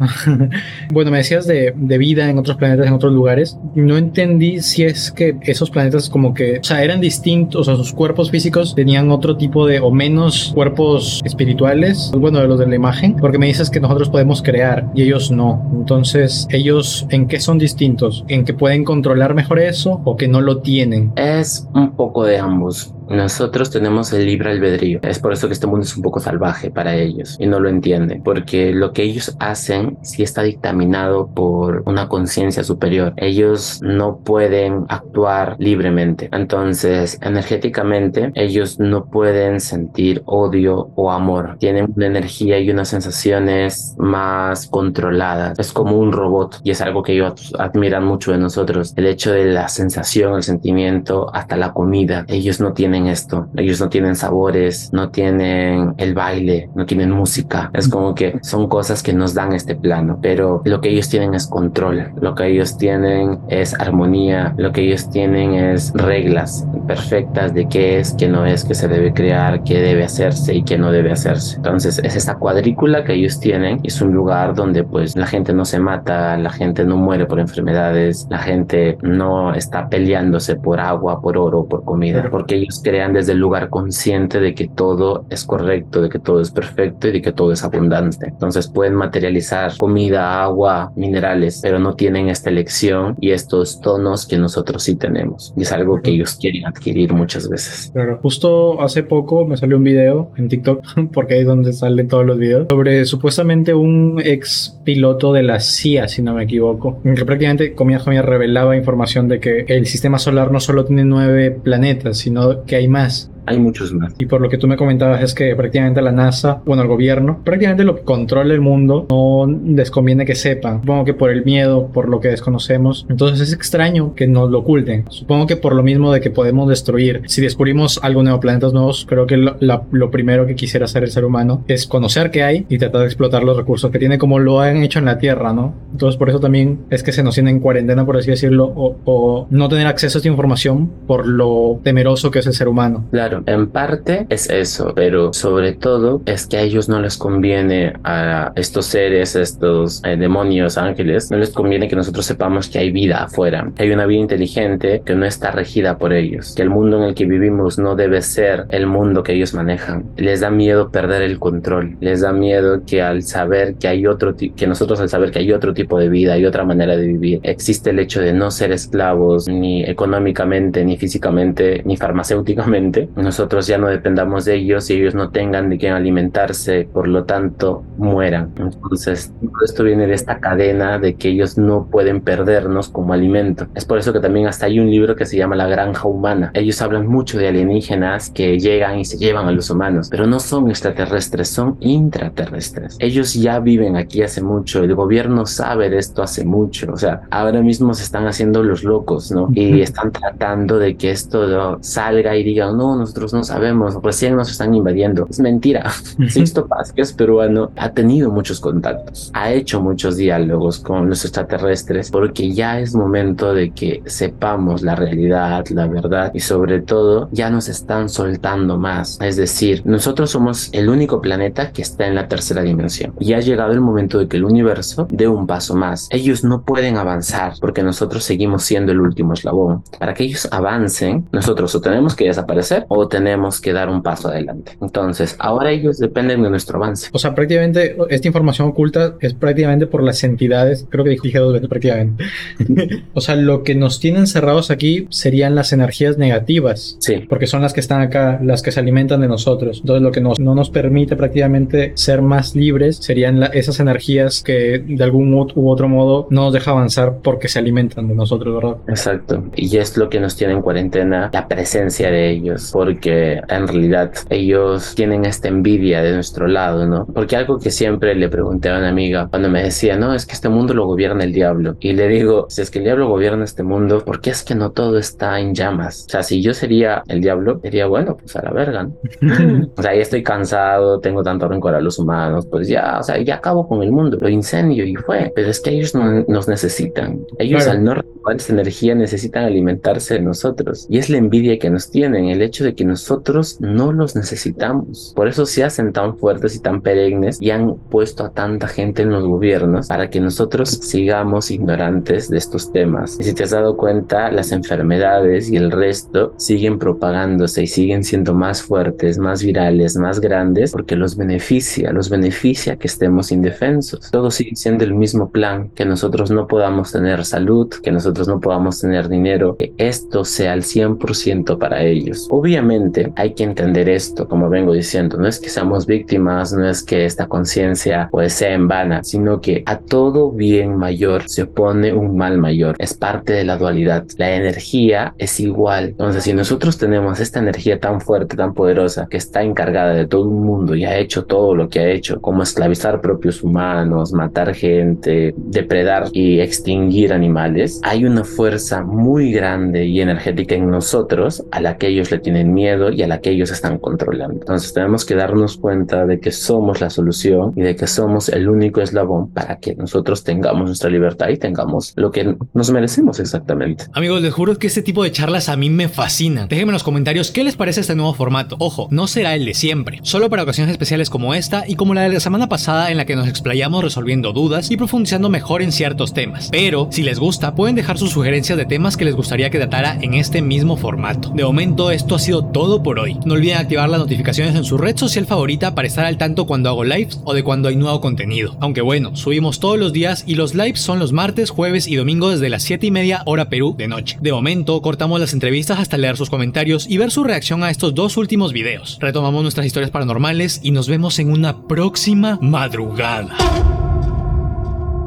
bueno, 0.94 1.12
me 1.12 1.18
decías 1.18 1.48
de, 1.48 1.74
de, 1.76 1.98
vida 1.98 2.30
en 2.30 2.38
otros 2.38 2.58
planetas, 2.58 2.88
en 2.88 2.94
otros 2.94 3.14
lugares. 3.14 3.33
No 3.76 3.98
entendí 3.98 4.62
si 4.62 4.84
es 4.84 5.12
que 5.12 5.38
esos 5.42 5.70
planetas 5.70 6.10
como 6.10 6.34
que, 6.34 6.60
o 6.60 6.64
sea, 6.64 6.84
eran 6.84 7.02
distintos, 7.02 7.62
o 7.62 7.64
sea, 7.64 7.76
sus 7.76 7.94
cuerpos 7.94 8.32
físicos 8.32 8.76
tenían 8.76 9.12
otro 9.12 9.38
tipo 9.38 9.68
de, 9.68 9.80
o 9.80 9.92
menos 9.92 10.52
cuerpos 10.54 11.22
espirituales, 11.24 12.12
bueno, 12.18 12.40
de 12.40 12.48
los 12.48 12.60
de 12.60 12.68
la 12.68 12.76
imagen, 12.76 13.16
porque 13.16 13.38
me 13.38 13.48
dices 13.48 13.70
que 13.70 13.80
nosotros 13.80 14.10
podemos 14.10 14.42
crear 14.42 14.90
y 14.96 15.04
ellos 15.04 15.32
no. 15.32 15.70
Entonces, 15.74 16.48
ellos, 16.50 17.06
¿en 17.10 17.28
qué 17.28 17.40
son 17.40 17.58
distintos? 17.58 18.24
¿En 18.28 18.46
que 18.46 18.54
pueden 18.54 18.84
controlar 18.84 19.34
mejor 19.34 19.60
eso 19.60 20.02
o 20.06 20.16
que 20.18 20.28
no 20.28 20.42
lo 20.42 20.62
tienen? 20.62 21.12
Es 21.16 21.68
un 21.74 21.92
poco 21.92 22.24
de 22.24 22.38
ambos. 22.38 22.94
Nosotros 23.10 23.70
tenemos 23.70 24.14
el 24.14 24.26
libre 24.26 24.52
albedrío. 24.52 25.00
Es 25.04 25.20
por 25.20 25.34
eso 25.34 25.48
que 25.48 25.54
este 25.54 25.68
mundo 25.68 25.86
es 25.86 25.96
un 25.96 26.04
poco 26.04 26.20
salvaje 26.20 26.72
para 26.72 26.96
ellos 26.96 27.38
y 27.40 27.46
no 27.46 27.60
lo 27.60 27.70
entienden, 27.70 28.24
porque 28.24 28.72
lo 28.72 28.94
que 28.94 29.04
ellos 29.04 29.36
hacen 29.40 29.98
sí 30.02 30.24
está 30.24 30.44
dictaminado 30.44 31.28
por 31.28 31.84
una 31.86 32.08
conciencia 32.08 32.64
superior. 32.64 33.14
Ellos 33.18 33.80
no 33.82 34.18
pueden 34.18 34.86
actuar 34.90 35.56
libremente. 35.60 36.30
Entonces, 36.32 37.20
energéticamente, 37.22 38.32
ellos 38.36 38.80
no 38.80 39.06
pueden 39.06 39.60
sentir 39.60 40.22
odio 40.26 40.90
o 40.96 41.12
amor. 41.12 41.58
Tienen 41.60 41.94
una 41.96 42.08
energía 42.08 42.60
y 42.60 42.70
unas 42.70 42.90
sensaciones 42.90 43.96
más 43.98 44.68
controladas. 44.68 45.60
Es 45.60 45.72
como 45.72 45.98
un 45.98 46.12
robot 46.12 46.62
y 46.64 46.72
es 46.72 46.82
algo 46.82 47.04
que 47.04 47.14
ellos 47.14 47.54
admiran 47.60 48.06
mucho 48.06 48.32
de 48.32 48.38
nosotros. 48.38 48.94
El 48.96 49.08
hecho 49.08 49.32
de 49.32 49.46
la 49.46 49.68
sensación, 49.68 50.36
el 50.36 50.44
sentimiento, 50.44 51.34
hasta 51.34 51.56
la 51.56 51.74
comida. 51.74 52.26
Ellos 52.28 52.60
no 52.60 52.74
tienen 52.74 52.93
esto. 52.94 53.48
Ellos 53.56 53.80
no 53.80 53.90
tienen 53.90 54.16
sabores, 54.16 54.92
no 54.94 55.10
tienen 55.10 55.94
el 55.98 56.14
baile, 56.14 56.70
no 56.76 56.86
tienen 56.86 57.12
música. 57.12 57.70
Es 57.74 57.90
como 57.90 58.16
que 58.16 58.40
son 58.42 58.68
cosas 58.68 59.04
que 59.04 59.14
nos 59.14 59.34
dan 59.34 59.54
este 59.54 59.76
plano, 59.76 60.20
pero 60.22 60.62
lo 60.66 60.82
que 60.82 60.90
ellos 60.90 61.10
tienen 61.10 61.34
es 61.34 61.48
control, 61.48 62.12
lo 62.20 62.36
que 62.36 62.48
ellos 62.48 62.78
tienen 62.78 63.40
es 63.50 63.80
armonía, 63.80 64.54
lo 64.58 64.72
que 64.72 64.82
ellos 64.82 65.10
tienen 65.10 65.54
es 65.54 65.92
reglas 65.94 66.68
perfectas 66.88 67.54
de 67.54 67.68
qué 67.68 68.00
es, 68.00 68.14
qué 68.14 68.28
no 68.28 68.46
es, 68.46 68.64
qué 68.64 68.76
se 68.76 68.88
debe 68.88 69.14
crear, 69.14 69.64
qué 69.64 69.80
debe 69.80 70.04
hacerse 70.04 70.54
y 70.54 70.64
qué 70.64 70.78
no 70.78 70.92
debe 70.92 71.12
hacerse. 71.12 71.58
Entonces 71.58 72.00
es 72.00 72.16
esta 72.16 72.36
cuadrícula 72.36 73.04
que 73.04 73.14
ellos 73.14 73.40
tienen, 73.40 73.80
es 73.84 74.02
un 74.02 74.14
lugar 74.14 74.54
donde 74.54 74.84
pues 74.84 75.16
la 75.16 75.28
gente 75.28 75.54
no 75.54 75.66
se 75.66 75.80
mata, 75.80 76.38
la 76.38 76.50
gente 76.50 76.84
no 76.86 76.98
muere 76.98 77.26
por 77.26 77.40
enfermedades, 77.40 78.28
la 78.30 78.40
gente 78.40 78.98
no 79.02 79.54
está 79.54 79.90
peleándose 79.90 80.56
por 80.56 80.80
agua, 80.80 81.22
por 81.22 81.38
oro, 81.38 81.66
por 81.66 81.84
comida, 81.84 82.28
porque 82.30 82.56
ellos 82.56 82.82
crean 82.84 83.14
desde 83.14 83.32
el 83.32 83.40
lugar 83.40 83.70
consciente 83.70 84.40
de 84.40 84.54
que 84.54 84.68
todo 84.68 85.26
es 85.30 85.46
correcto, 85.46 86.02
de 86.02 86.10
que 86.10 86.20
todo 86.20 86.42
es 86.42 86.52
perfecto 86.52 87.08
y 87.08 87.14
de 87.14 87.22
que 87.22 87.32
todo 87.32 87.52
es 87.52 87.64
abundante. 87.64 88.28
Entonces 88.28 88.68
pueden 88.68 88.96
materializar 88.96 89.78
comida, 89.78 90.44
agua, 90.44 90.92
minerales, 90.96 91.60
pero 91.62 91.80
no 91.80 91.96
tienen 91.96 92.30
esta 92.30 92.50
elección 92.50 93.16
y 93.20 93.32
estos 93.32 93.82
tonos 93.82 94.28
que 94.28 94.38
nosotros 94.38 94.84
sí 94.84 94.96
tenemos. 94.96 95.54
Y 95.58 95.64
es 95.64 95.72
algo 95.72 96.02
que 96.02 96.12
ellos 96.12 96.38
quieren 96.40 96.66
adquirir 96.66 97.14
muchas 97.14 97.50
veces. 97.50 97.92
Claro, 97.94 98.20
justo 98.22 98.82
hace 98.82 99.04
poco 99.04 99.46
me 99.46 99.58
salió 99.58 99.78
un 99.78 99.84
video 99.84 100.32
en 100.38 100.50
TikTok, 100.50 100.84
porque 101.14 101.36
ahí 101.36 101.42
es 101.42 101.48
donde 101.48 101.74
salen 101.74 102.08
todos 102.08 102.26
los 102.26 102.38
videos, 102.38 102.68
sobre 102.70 103.06
supuestamente 103.06 103.74
un 103.74 104.22
ex 104.24 104.80
piloto 104.84 105.32
de 105.34 105.44
la 105.44 105.60
CIA, 105.60 106.08
si 106.08 106.22
no 106.22 106.34
me 106.34 106.44
equivoco, 106.44 107.02
que 107.02 107.26
prácticamente 107.26 107.74
comía 107.74 108.00
comía 108.00 108.22
revelaba 108.22 108.76
información 108.76 109.28
de 109.28 109.40
que 109.40 109.66
el 109.68 109.86
sistema 109.86 110.20
solar 110.20 110.52
no 110.52 110.60
solo 110.60 110.86
tiene 110.86 111.06
nueve 111.06 111.52
planetas, 111.52 112.18
sino 112.18 112.64
que 112.64 112.73
hay 112.76 112.88
más. 112.88 113.33
Hay 113.46 113.60
muchos 113.60 113.94
más. 113.94 114.14
Y 114.20 114.26
por 114.26 114.42
lo 114.42 114.50
que 114.50 114.58
tú 114.58 114.68
me 114.68 114.78
comentabas 114.78 115.22
es 115.22 115.34
que 115.34 115.56
prácticamente 115.56 116.02
la 116.02 116.12
NASA, 116.12 116.62
bueno, 116.66 116.82
el 116.84 116.88
gobierno, 116.88 117.42
prácticamente 117.44 117.84
lo 117.84 117.96
que 117.96 118.04
controla 118.04 118.54
el 118.54 118.62
mundo, 118.62 119.08
no 119.10 119.48
les 119.66 119.92
conviene 119.92 120.26
que 120.26 120.36
sepan. 120.36 120.82
Supongo 120.82 121.06
que 121.06 121.14
por 121.14 121.30
el 121.30 121.44
miedo, 121.44 121.88
por 121.88 122.10
lo 122.10 122.20
que 122.20 122.30
desconocemos. 122.30 123.06
Entonces 123.10 123.48
es 123.48 123.54
extraño 123.54 124.16
que 124.16 124.28
nos 124.28 124.50
lo 124.50 124.60
oculten. 124.60 125.06
Supongo 125.10 125.48
que 125.48 125.58
por 125.58 125.76
lo 125.76 125.84
mismo 125.84 126.14
de 126.14 126.22
que 126.22 126.30
podemos 126.30 126.70
destruir. 126.70 127.22
Si 127.26 127.42
descubrimos 127.42 128.00
algo 128.02 128.24
nuevo, 128.24 128.40
planetas 128.40 128.74
nuevos, 128.74 129.06
creo 129.08 129.28
que 129.28 129.38
lo, 129.38 129.58
lo 129.60 130.12
primero 130.12 130.46
que 130.46 130.56
quisiera 130.56 130.86
hacer 130.86 131.04
el 131.04 131.12
ser 131.12 131.26
humano 131.26 131.64
es 131.68 131.86
conocer 131.86 132.32
qué 132.32 132.44
hay 132.44 132.66
y 132.70 132.78
tratar 132.78 133.02
de 133.02 133.08
explotar 133.08 133.44
los 133.44 133.58
recursos 133.58 133.92
que 133.92 134.00
tiene 134.00 134.18
como 134.18 134.40
lo 134.40 134.62
han 134.62 134.78
hecho 134.78 135.00
en 135.00 135.06
la 135.06 135.18
Tierra, 135.18 135.54
¿no? 135.54 135.74
Entonces 135.92 136.18
por 136.18 136.30
eso 136.30 136.40
también 136.40 136.80
es 136.90 137.04
que 137.04 137.12
se 137.12 137.24
nos 137.24 137.36
tiene 137.36 137.50
en 137.50 137.60
cuarentena, 137.60 138.06
por 138.06 138.18
así 138.18 138.30
decirlo, 138.30 138.66
o, 138.76 138.96
o 139.06 139.48
no 139.50 139.70
tener 139.70 139.88
acceso 139.88 140.18
a 140.18 140.20
esta 140.20 140.30
información 140.30 140.90
por 141.08 141.28
lo 141.28 141.80
temeroso 141.84 142.32
que 142.32 142.40
es 142.40 142.48
el 142.48 142.54
ser 142.54 142.68
humano. 142.68 143.06
Claro 143.12 143.33
en 143.46 143.68
parte 143.68 144.26
es 144.30 144.50
eso, 144.50 144.94
pero 144.96 145.34
sobre 145.34 145.74
todo 145.74 146.22
es 146.26 146.48
que 146.48 146.58
a 146.58 146.62
ellos 146.62 146.90
no 146.90 147.00
les 147.00 147.18
conviene 147.18 147.94
a 148.04 148.52
estos 148.56 148.86
seres, 148.86 149.36
estos 149.36 150.02
eh, 150.04 150.18
demonios, 150.18 150.78
ángeles, 150.78 151.32
no 151.32 151.38
les 151.38 151.52
conviene 151.52 151.88
que 151.88 151.96
nosotros 151.96 152.26
sepamos 152.26 152.68
que 152.68 152.80
hay 152.80 152.92
vida 152.92 153.24
afuera, 153.24 153.72
que 153.76 153.84
hay 153.84 153.92
una 153.92 154.06
vida 154.06 154.22
inteligente 154.22 155.02
que 155.06 155.16
no 155.16 155.26
está 155.26 155.52
regida 155.52 155.98
por 155.98 156.14
ellos, 156.14 156.54
que 156.56 156.62
el 156.62 156.70
mundo 156.70 156.98
en 156.98 157.04
el 157.04 157.16
que 157.16 157.26
vivimos 157.26 157.80
no 157.80 157.96
debe 157.96 158.22
ser 158.22 158.66
el 158.70 158.88
mundo 158.88 159.24
que 159.24 159.34
ellos 159.34 159.54
manejan. 159.54 160.06
Les 160.18 160.42
da 160.42 160.50
miedo 160.50 160.92
perder 160.92 161.22
el 161.22 161.40
control, 161.40 161.98
les 162.00 162.22
da 162.22 162.34
miedo 162.34 162.84
que 162.86 163.02
al 163.02 163.24
saber 163.24 163.76
que 163.76 163.88
hay 163.88 164.06
otro, 164.06 164.36
que 164.36 164.68
nosotros 164.68 165.00
al 165.00 165.10
saber 165.10 165.32
que 165.32 165.40
hay 165.40 165.52
otro 165.52 165.74
tipo 165.74 166.00
de 166.00 166.10
vida, 166.10 166.34
hay 166.34 166.46
otra 166.46 166.64
manera 166.64 166.96
de 166.96 167.08
vivir, 167.08 167.40
existe 167.44 167.92
el 167.92 168.00
hecho 168.00 168.22
de 168.22 168.34
no 168.34 168.52
ser 168.52 168.72
esclavos 168.72 169.48
ni 169.48 169.84
económicamente, 169.84 170.84
ni 170.86 170.98
físicamente, 170.98 171.82
ni 171.86 171.98
farmacéuticamente, 171.98 173.10
nosotros 173.24 173.68
ya 173.68 173.78
no 173.78 173.88
dependamos 173.88 174.46
de 174.46 174.56
ellos 174.56 174.90
y 174.90 174.94
ellos 174.94 175.16
no 175.16 175.30
tengan 175.30 175.70
de 175.70 175.78
quién 175.78 175.94
alimentarse, 175.94 176.88
por 176.92 177.08
lo 177.08 177.24
tanto 177.26 177.84
mueran. 177.98 178.52
Entonces, 178.58 179.34
todo 179.42 179.66
esto 179.66 179.84
viene 179.84 180.08
de 180.08 180.14
esta 180.14 180.40
cadena 180.40 181.00
de 181.00 181.16
que 181.16 181.30
ellos 181.30 181.58
no 181.58 181.88
pueden 181.88 182.22
perdernos 182.22 182.90
como 182.90 183.14
alimento. 183.14 183.68
Es 183.76 183.86
por 183.86 183.98
eso 183.98 184.14
que 184.14 184.20
también 184.20 184.48
hasta 184.48 184.66
hay 184.66 184.80
un 184.80 184.90
libro 184.90 185.16
que 185.16 185.26
se 185.26 185.38
llama 185.38 185.56
La 185.56 185.68
Granja 185.68 186.08
Humana. 186.08 186.52
Ellos 186.54 186.82
hablan 186.82 187.08
mucho 187.08 187.38
de 187.38 187.48
alienígenas 187.48 188.30
que 188.30 188.60
llegan 188.60 189.00
y 189.00 189.06
se 189.06 189.18
llevan 189.18 189.48
a 189.48 189.52
los 189.52 189.70
humanos, 189.70 190.08
pero 190.10 190.28
no 190.28 190.40
son 190.40 190.70
extraterrestres, 190.70 191.50
son 191.50 191.78
intraterrestres. 191.80 192.98
Ellos 193.00 193.34
ya 193.34 193.60
viven 193.60 193.96
aquí 193.96 194.22
hace 194.22 194.42
mucho, 194.42 194.84
el 194.84 194.96
gobierno 194.96 195.46
sabe 195.46 195.90
de 195.90 195.98
esto 195.98 196.24
hace 196.24 196.46
mucho, 196.46 196.92
o 196.92 196.98
sea, 196.98 197.22
ahora 197.32 197.62
mismo 197.62 197.94
se 197.94 198.04
están 198.04 198.28
haciendo 198.28 198.64
los 198.64 198.84
locos, 198.84 199.32
¿no? 199.32 199.50
Y 199.54 199.82
están 199.82 200.12
tratando 200.12 200.80
de 200.80 200.96
que 200.96 201.12
esto 201.12 201.78
salga 201.82 202.36
y 202.36 202.44
digan, 202.44 202.78
no, 202.78 202.96
nos 202.96 203.13
nosotros 203.14 203.34
no 203.34 203.44
sabemos, 203.44 204.02
recién 204.02 204.36
nos 204.36 204.50
están 204.50 204.74
invadiendo. 204.74 205.28
Es 205.30 205.40
mentira. 205.40 205.92
Sixto 206.30 206.66
Paz, 206.66 206.92
que 206.92 207.04
es 207.04 207.14
peruano, 207.14 207.72
ha 207.78 207.92
tenido 207.92 208.32
muchos 208.32 208.60
contactos, 208.60 209.30
ha 209.36 209.52
hecho 209.52 209.80
muchos 209.82 210.18
diálogos 210.18 210.80
con 210.80 211.10
los 211.10 211.24
extraterrestres, 211.24 212.10
porque 212.10 212.52
ya 212.52 212.80
es 212.80 212.96
momento 212.96 213.54
de 213.54 213.70
que 213.70 214.02
sepamos 214.08 214.82
la 214.82 214.96
realidad, 214.96 215.64
la 215.70 215.86
verdad 215.86 216.32
y 216.34 216.40
sobre 216.40 216.82
todo 216.82 217.30
ya 217.32 217.52
nos 217.52 217.70
están 217.70 218.10
soltando 218.10 218.80
más. 218.80 219.20
Es 219.22 219.36
decir, 219.36 219.84
nosotros 219.86 220.32
somos 220.32 220.70
el 220.72 220.90
único 220.90 221.22
planeta 221.22 221.72
que 221.72 221.84
está 221.84 222.08
en 222.08 222.16
la 222.16 222.28
tercera 222.28 222.64
dimensión 222.64 223.14
y 223.20 223.34
ha 223.34 223.42
llegado 223.42 223.74
el 223.74 223.82
momento 223.82 224.18
de 224.18 224.28
que 224.28 224.38
el 224.38 224.46
universo 224.46 225.06
dé 225.12 225.28
un 225.28 225.46
paso 225.46 225.76
más. 225.76 226.08
Ellos 226.10 226.44
no 226.44 226.64
pueden 226.64 226.98
avanzar 226.98 227.54
porque 227.62 227.84
nosotros 227.84 228.24
seguimos 228.24 228.64
siendo 228.64 228.92
el 228.92 229.02
último 229.02 229.34
eslabón. 229.34 229.84
Para 230.00 230.16
que 230.16 230.24
ellos 230.24 230.48
avancen, 230.52 231.28
nosotros 231.32 231.76
o 231.76 231.82
tenemos 231.82 232.16
que 232.16 232.26
desaparecer 232.26 232.88
o 232.88 233.03
tenemos 233.08 233.60
que 233.62 233.74
dar 233.74 233.90
un 233.90 234.02
paso 234.02 234.30
adelante. 234.30 234.78
Entonces, 234.82 235.36
ahora 235.40 235.72
ellos 235.72 235.98
dependen 235.98 236.44
de 236.44 236.50
nuestro 236.50 236.78
avance. 236.78 237.10
O 237.14 237.20
sea, 237.20 237.36
prácticamente 237.36 237.96
esta 238.10 238.28
información 238.28 238.70
oculta 238.70 239.16
es 239.20 239.34
prácticamente 239.34 239.88
por 239.88 240.04
las 240.04 240.24
entidades, 240.24 240.86
creo 240.90 241.04
que 241.04 241.12
dije 241.12 241.40
dos 241.40 241.54
veces 241.54 241.68
prácticamente. 241.68 242.26
o 243.14 243.22
sea, 243.22 243.36
lo 243.36 243.64
que 243.64 243.76
nos 243.76 244.00
tienen 244.00 244.28
cerrados 244.28 244.72
aquí 244.72 245.08
serían 245.10 245.56
las 245.56 245.74
energías 245.74 246.18
negativas. 246.18 246.98
Sí. 247.00 247.26
Porque 247.28 247.48
son 247.48 247.62
las 247.62 247.74
que 247.74 247.80
están 247.80 248.02
acá, 248.02 248.40
las 248.42 248.62
que 248.62 248.72
se 248.72 248.80
alimentan 248.80 249.22
de 249.22 249.28
nosotros. 249.28 249.80
Entonces, 249.82 250.02
lo 250.02 250.12
que 250.12 250.22
nos, 250.22 250.40
no 250.40 250.56
nos 250.56 250.70
permite 250.70 251.16
prácticamente 251.16 251.92
ser 251.96 252.22
más 252.22 252.56
libres 252.56 252.98
serían 252.98 253.44
esas 253.54 253.80
energías 253.80 254.44
que 254.44 254.84
de 254.86 255.04
algún 255.04 255.34
u 255.34 255.70
otro 255.70 255.90
modo 255.90 256.28
no 256.30 256.44
nos 256.44 256.54
deja 256.54 256.72
avanzar 256.72 257.20
porque 257.24 257.48
se 257.48 257.60
alimentan 257.60 258.08
de 258.08 258.16
nosotros, 258.16 258.56
¿verdad? 258.56 258.78
Exacto. 258.88 259.44
Y 259.56 259.78
es 259.78 259.98
lo 259.98 260.10
que 260.10 260.20
nos 260.20 260.36
tiene 260.36 260.54
en 260.54 260.62
cuarentena, 260.62 261.30
la 261.32 261.48
presencia 261.48 262.12
de 262.12 262.30
ellos. 262.30 262.70
Porque 262.72 262.93
porque 262.94 263.42
en 263.50 263.68
realidad 263.68 264.12
ellos 264.30 264.94
tienen 264.96 265.26
esta 265.26 265.48
envidia 265.48 266.04
de 266.04 266.14
nuestro 266.14 266.48
lado, 266.48 266.86
¿no? 266.86 267.08
Porque 267.08 267.36
algo 267.36 267.58
que 267.58 267.72
siempre 267.72 268.14
le 268.14 268.30
pregunté 268.30 268.70
a 268.70 268.78
una 268.78 268.90
amiga 268.90 269.28
cuando 269.30 269.50
me 269.50 269.64
decía, 269.64 269.98
no, 269.98 270.14
es 270.14 270.28
que 270.28 270.34
este 270.34 270.48
mundo 270.48 270.76
lo 270.76 270.86
gobierna 270.86 271.24
el 271.24 271.34
diablo. 271.34 271.76
Y 271.80 271.94
le 271.94 272.08
digo, 272.08 272.46
si 272.50 272.62
es 272.62 272.70
que 272.70 272.80
el 272.80 272.86
diablo 272.86 273.08
gobierna 273.08 273.44
este 273.44 273.64
mundo, 273.64 274.06
¿por 274.06 274.22
qué 274.22 274.30
es 274.30 274.44
que 274.44 274.54
no 274.54 274.72
todo 274.72 275.00
está 275.00 275.40
en 275.40 275.56
llamas? 275.56 276.06
O 276.08 276.10
sea, 276.12 276.24
si 276.24 276.42
yo 276.42 276.54
sería 276.54 277.02
el 277.08 277.20
diablo, 277.20 277.60
diría, 277.64 277.88
bueno, 277.88 278.16
pues 278.16 278.36
a 278.36 278.44
la 278.44 278.52
verga, 278.52 278.84
¿no? 278.84 278.94
o 279.76 279.82
sea, 279.82 279.96
ya 279.96 280.02
estoy 280.02 280.22
cansado, 280.22 281.00
tengo 281.00 281.24
tanto 281.24 281.48
rencor 281.48 281.74
a 281.74 281.82
los 281.82 281.98
humanos, 281.98 282.46
pues 282.46 282.68
ya, 282.68 283.00
o 283.00 283.04
sea, 283.04 283.20
ya 283.20 283.36
acabo 283.36 283.68
con 283.68 283.82
el 283.82 283.92
mundo, 283.92 284.18
lo 284.22 284.30
incendio 284.30 284.86
y 284.86 284.96
fue. 284.96 285.32
Pero 285.36 285.50
es 285.50 285.60
que 285.60 285.72
ellos 285.72 285.96
no, 285.96 286.24
nos 286.28 286.48
necesitan. 286.48 287.22
Ellos 287.40 287.68
al 287.68 287.84
no 287.84 287.96
recibir 287.96 288.14
esa 288.38 288.54
energía 288.54 288.96
necesitan 288.96 289.46
alimentarse 289.46 290.14
de 290.16 290.22
nosotros. 290.22 290.88
Y 290.90 290.98
es 290.98 291.10
la 291.10 291.18
envidia 291.18 291.60
que 291.60 291.70
nos 291.70 291.90
tienen, 291.92 292.26
el 292.26 292.42
hecho 292.42 292.64
de 292.64 292.74
que 292.74 292.83
nosotros 292.86 293.58
no 293.60 293.92
los 293.92 294.16
necesitamos. 294.16 295.14
Por 295.16 295.28
eso 295.28 295.46
se 295.46 295.64
hacen 295.64 295.94
tan 295.94 296.18
fuertes 296.18 296.56
y 296.56 296.60
tan 296.60 296.82
perennes 296.82 297.42
y 297.42 297.52
han 297.52 297.76
puesto 297.76 298.24
a 298.24 298.32
tanta 298.32 298.68
gente 298.68 299.04
en 299.04 299.12
los 299.12 299.24
gobiernos 299.24 299.88
para 299.88 300.10
que 300.10 300.20
nosotros 300.20 300.70
sigamos 300.70 301.52
ignorantes 301.52 302.30
de 302.30 302.38
estos 302.38 302.72
temas. 302.72 303.18
Y 303.20 303.24
si 303.24 303.34
te 303.34 303.44
has 303.44 303.52
dado 303.52 303.78
cuenta, 303.78 304.32
las 304.32 304.52
enfermedades 304.52 305.50
y 305.50 305.58
el 305.58 305.72
resto 305.72 306.34
siguen 306.38 306.80
propagándose 306.80 307.64
y 307.64 307.68
siguen 307.68 308.04
siendo 308.04 308.34
más 308.34 308.62
fuertes, 308.62 309.18
más 309.18 309.44
virales, 309.44 309.96
más 309.98 310.20
grandes 310.20 310.72
porque 310.72 310.96
los 310.96 311.16
beneficia, 311.16 311.92
los 311.92 312.10
beneficia 312.10 312.78
que 312.78 312.88
estemos 312.88 313.32
indefensos. 313.32 314.10
Todo 314.12 314.32
sigue 314.32 314.56
siendo 314.56 314.84
el 314.84 314.94
mismo 314.94 315.32
plan, 315.32 315.70
que 315.70 315.86
nosotros 315.86 316.32
no 316.32 316.48
podamos 316.48 316.92
tener 316.92 317.26
salud, 317.26 317.70
que 317.70 317.92
nosotros 317.92 318.28
no 318.28 318.40
podamos 318.40 318.80
tener 318.80 319.10
dinero, 319.10 319.56
que 319.58 319.74
esto 319.78 320.26
sea 320.26 320.54
al 320.54 320.64
100% 320.64 321.58
para 321.58 321.84
ellos. 321.84 322.28
Obviamente 322.30 322.73
hay 323.16 323.34
que 323.34 323.44
entender 323.44 323.90
esto, 323.90 324.28
como 324.28 324.50
vengo 324.50 324.74
diciendo, 324.74 325.18
no 325.18 325.28
es 325.28 325.40
que 325.40 325.50
seamos 325.50 325.86
víctimas, 325.86 326.54
no 326.54 326.68
es 326.68 326.84
que 326.84 327.06
esta 327.06 327.28
conciencia 327.28 328.10
pues 328.12 328.34
sea 328.34 328.54
en 328.54 328.68
vana, 328.68 329.04
sino 329.04 329.42
que 329.42 329.64
a 329.66 329.80
todo 329.80 330.32
bien 330.32 330.76
mayor 330.76 331.24
se 331.28 331.44
opone 331.44 331.94
un 331.94 332.18
mal 332.18 332.38
mayor, 332.38 332.76
es 332.80 332.94
parte 332.94 333.34
de 333.34 333.44
la 333.44 333.58
dualidad, 333.58 334.06
la 334.18 334.36
energía 334.36 335.14
es 335.18 335.40
igual, 335.40 335.90
entonces 335.90 336.24
si 336.24 336.34
nosotros 336.34 336.78
tenemos 336.78 337.20
esta 337.20 337.40
energía 337.40 337.80
tan 337.80 338.02
fuerte, 338.02 338.36
tan 338.36 338.54
poderosa, 338.54 339.08
que 339.10 339.18
está 339.18 339.44
encargada 339.44 339.94
de 339.94 340.08
todo 340.08 340.28
un 340.28 340.44
mundo 340.44 340.76
y 340.76 340.86
ha 340.86 340.98
hecho 340.98 341.26
todo 341.26 341.56
lo 341.56 341.70
que 341.70 341.80
ha 341.80 341.90
hecho, 341.90 342.22
como 342.22 342.44
esclavizar 342.44 343.02
propios 343.02 343.44
humanos, 343.44 344.14
matar 344.14 344.54
gente, 344.54 345.34
depredar 345.38 346.08
y 346.12 346.40
extinguir 346.40 347.14
animales, 347.14 347.80
hay 347.84 348.06
una 348.06 348.24
fuerza 348.24 348.84
muy 348.84 349.32
grande 349.32 349.86
y 349.86 350.02
energética 350.02 350.56
en 350.56 350.70
nosotros 350.70 351.44
a 351.52 351.60
la 351.60 351.78
que 351.78 351.88
ellos 351.88 352.12
le 352.12 352.20
tienen 352.20 352.53
miedo 352.54 352.92
y 352.92 353.02
a 353.04 353.08
la 353.08 353.20
que 353.20 353.32
ellos 353.32 353.52
están 353.52 353.78
controlando. 353.78 354.34
Entonces 354.34 354.74
tenemos 354.74 355.06
que 355.06 355.16
darnos 355.16 355.58
cuenta 355.58 356.06
de 356.06 356.20
que 356.20 356.32
somos 356.32 356.82
la 356.82 356.90
solución 356.90 357.54
y 357.56 357.62
de 357.62 357.76
que 357.76 357.88
somos 357.88 358.30
el 358.30 358.50
único 358.50 358.82
eslabón 358.82 359.30
para 359.32 359.58
que 359.58 359.76
nosotros 359.76 360.24
tengamos 360.24 360.66
nuestra 360.68 360.90
libertad 360.90 361.30
y 361.30 361.38
tengamos 361.38 361.94
lo 361.96 362.12
que 362.12 362.36
nos 362.54 362.72
merecemos 362.72 363.20
exactamente. 363.20 363.86
Amigos, 363.94 364.22
les 364.22 364.34
juro 364.34 364.58
que 364.58 364.68
este 364.68 364.82
tipo 364.82 365.04
de 365.04 365.12
charlas 365.12 365.50
a 365.50 365.58
mí 365.58 365.70
me 365.70 365.90
fascinan. 365.90 366.48
Déjenme 366.48 366.72
en 366.72 366.74
los 366.74 366.84
comentarios 366.84 367.32
qué 367.32 367.44
les 367.44 367.56
parece 367.56 367.82
este 367.82 367.96
nuevo 367.96 368.14
formato. 368.14 368.56
Ojo, 368.60 368.88
no 368.92 369.08
será 369.08 369.36
el 369.36 369.46
de 369.46 369.54
siempre, 369.54 370.00
solo 370.04 370.30
para 370.30 370.44
ocasiones 370.44 370.72
especiales 370.72 371.10
como 371.10 371.34
esta 371.34 371.64
y 371.68 371.76
como 371.76 371.94
la 371.94 372.04
de 372.04 372.10
la 372.10 372.20
semana 372.20 372.50
pasada 372.50 372.92
en 372.92 372.98
la 372.98 373.06
que 373.06 373.16
nos 373.16 373.28
explayamos 373.28 373.84
resolviendo 373.84 374.34
dudas 374.34 374.72
y 374.72 374.78
profundizando 374.78 375.30
mejor 375.30 375.62
en 375.62 375.72
ciertos 375.72 376.14
temas. 376.14 376.50
Pero 376.52 376.88
si 376.92 377.04
les 377.04 377.20
gusta, 377.20 377.56
pueden 377.56 377.76
dejar 377.76 377.98
sus 377.98 378.12
sugerencias 378.12 378.58
de 378.58 378.66
temas 378.66 378.98
que 378.98 379.06
les 379.06 379.16
gustaría 379.16 379.50
que 379.50 379.58
tratara 379.58 379.98
en 380.02 380.14
este 380.14 380.42
mismo 380.42 380.78
formato. 380.78 381.30
De 381.30 381.44
momento, 381.44 381.92
esto 381.92 382.16
ha 382.16 382.20
sido 382.20 382.43
todo 382.52 382.84
por 382.84 383.00
hoy. 383.00 383.18
No 383.26 383.36
olviden 383.36 383.58
activar 383.58 383.90
las 383.90 384.00
notificaciones 384.00 384.56
en 384.56 384.64
su 384.64 384.78
red 384.78 384.98
social 384.98 385.26
favorita 385.26 385.76
para 385.76 385.88
estar 385.88 386.06
al 386.06 386.18
tanto 386.18 386.46
cuando 386.46 386.70
hago 386.70 386.84
lives 386.84 387.20
o 387.24 387.34
de 387.34 387.44
cuando 387.44 387.70
hay 387.70 387.76
nuevo 387.76 388.02
contenido. 388.02 388.56
Aunque 388.60 388.82
bueno, 388.82 389.16
subimos 389.16 389.60
todos 389.60 389.80
los 389.80 389.94
días 389.94 390.24
y 390.28 390.36
los 390.36 390.56
lives 390.56 390.82
son 390.82 391.00
los 391.00 391.12
martes, 391.12 391.50
jueves 391.50 391.88
y 391.88 391.96
domingo 391.96 392.30
desde 392.30 392.50
las 392.50 392.64
7 392.64 392.88
y 392.88 392.92
media 392.92 393.22
hora 393.26 393.50
Perú 393.50 393.76
de 393.78 393.88
noche. 393.88 394.18
De 394.22 394.32
momento, 394.32 394.82
cortamos 394.82 395.20
las 395.20 395.34
entrevistas 395.34 395.80
hasta 395.80 395.98
leer 395.98 396.18
sus 396.18 396.30
comentarios 396.30 396.90
y 396.90 396.98
ver 396.98 397.12
su 397.12 397.24
reacción 397.24 397.64
a 397.64 397.70
estos 397.70 397.96
dos 397.96 398.18
últimos 398.18 398.54
videos. 398.54 398.98
Retomamos 399.00 399.44
nuestras 399.44 399.66
historias 399.66 399.92
paranormales 399.92 400.60
y 400.64 400.72
nos 400.72 400.88
vemos 400.88 401.20
en 401.20 401.32
una 401.32 401.68
próxima 401.68 402.40
madrugada. 402.42 403.83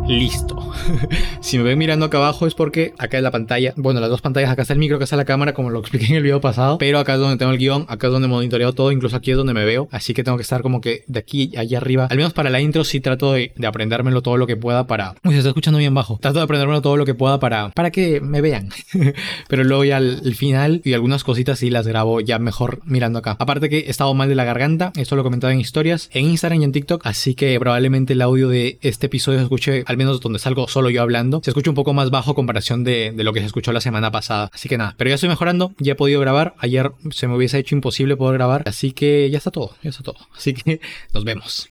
Listo. 0.08 0.72
si 1.40 1.58
me 1.58 1.64
ven 1.64 1.78
mirando 1.78 2.06
acá 2.06 2.18
abajo 2.18 2.46
es 2.46 2.54
porque 2.54 2.94
acá 2.96 3.16
es 3.16 3.24
la 3.24 3.32
pantalla. 3.32 3.74
Bueno, 3.76 3.98
las 3.98 4.08
dos 4.08 4.20
pantallas, 4.20 4.50
acá 4.50 4.62
está 4.62 4.72
el 4.72 4.78
micro, 4.78 4.96
acá 4.96 5.04
está 5.04 5.16
la 5.16 5.24
cámara, 5.24 5.52
como 5.52 5.70
lo 5.70 5.80
expliqué 5.80 6.06
en 6.06 6.14
el 6.14 6.22
video 6.22 6.40
pasado. 6.40 6.78
Pero 6.78 7.00
acá 7.00 7.14
es 7.14 7.20
donde 7.20 7.36
tengo 7.36 7.50
el 7.50 7.58
guion, 7.58 7.86
acá 7.88 8.06
es 8.06 8.12
donde 8.12 8.28
monitoreo 8.28 8.72
todo, 8.72 8.92
incluso 8.92 9.16
aquí 9.16 9.32
es 9.32 9.36
donde 9.36 9.52
me 9.52 9.64
veo. 9.64 9.88
Así 9.90 10.14
que 10.14 10.22
tengo 10.22 10.38
que 10.38 10.42
estar 10.42 10.62
como 10.62 10.80
que 10.80 11.02
de 11.08 11.18
aquí 11.18 11.52
allá 11.56 11.78
arriba. 11.78 12.06
Al 12.08 12.16
menos 12.16 12.32
para 12.32 12.50
la 12.50 12.60
intro 12.60 12.84
sí 12.84 13.00
trato 13.00 13.32
de, 13.32 13.52
de 13.56 13.66
aprendérmelo 13.66 14.22
todo 14.22 14.36
lo 14.36 14.46
que 14.46 14.56
pueda 14.56 14.86
para... 14.86 15.16
Uy, 15.24 15.32
se 15.32 15.38
está 15.38 15.48
escuchando 15.48 15.78
bien 15.78 15.92
bajo. 15.92 16.18
Trato 16.20 16.38
de 16.38 16.44
aprendérmelo 16.44 16.82
todo 16.82 16.96
lo 16.96 17.04
que 17.04 17.14
pueda 17.14 17.40
para, 17.40 17.70
para 17.70 17.90
que 17.90 18.20
me 18.20 18.40
vean. 18.40 18.68
pero 19.48 19.64
luego 19.64 19.84
ya 19.84 19.96
al, 19.96 20.20
al, 20.24 20.34
final 20.36 20.82
y 20.84 20.92
algunas 20.92 21.24
cositas 21.24 21.58
sí 21.58 21.68
las 21.68 21.86
grabo 21.86 22.20
ya 22.20 22.38
mejor 22.38 22.80
mirando 22.84 23.18
acá. 23.18 23.36
Aparte 23.40 23.68
que 23.68 23.78
he 23.80 23.90
estado 23.90 24.14
mal 24.14 24.28
de 24.28 24.36
la 24.36 24.44
garganta, 24.44 24.92
esto 24.94 25.16
lo 25.16 25.22
he 25.22 25.24
comentado 25.24 25.52
en 25.52 25.58
historias, 25.58 26.10
en 26.12 26.26
Instagram 26.26 26.60
y 26.60 26.64
en 26.64 26.72
TikTok. 26.72 27.04
Así 27.04 27.34
que 27.34 27.58
probablemente 27.58 28.12
el 28.12 28.22
audio 28.22 28.48
de 28.48 28.78
este 28.82 29.06
episodio 29.06 29.40
escuche 29.40 29.82
al 29.96 29.98
menos 29.98 30.20
donde 30.20 30.38
salgo 30.38 30.68
solo 30.68 30.90
yo 30.90 31.00
hablando, 31.00 31.40
se 31.42 31.50
escucha 31.50 31.70
un 31.70 31.74
poco 31.74 31.94
más 31.94 32.10
bajo 32.10 32.34
comparación 32.34 32.84
de, 32.84 33.12
de, 33.14 33.24
lo 33.24 33.32
que 33.32 33.40
se 33.40 33.46
escuchó 33.46 33.72
la 33.72 33.80
semana 33.80 34.10
pasada. 34.10 34.50
Así 34.52 34.68
que 34.68 34.76
nada, 34.76 34.94
pero 34.98 35.08
ya 35.08 35.14
estoy 35.14 35.30
mejorando, 35.30 35.72
ya 35.78 35.92
he 35.92 35.96
podido 35.96 36.20
grabar. 36.20 36.54
Ayer 36.58 36.92
se 37.10 37.26
me 37.26 37.34
hubiese 37.34 37.58
hecho 37.58 37.74
imposible 37.74 38.16
poder 38.16 38.34
grabar, 38.34 38.62
así 38.66 38.92
que 38.92 39.30
ya 39.30 39.38
está 39.38 39.50
todo, 39.50 39.74
ya 39.82 39.90
está 39.90 40.02
todo. 40.02 40.18
Así 40.36 40.52
que 40.52 40.80
nos 41.14 41.24
vemos. 41.24 41.64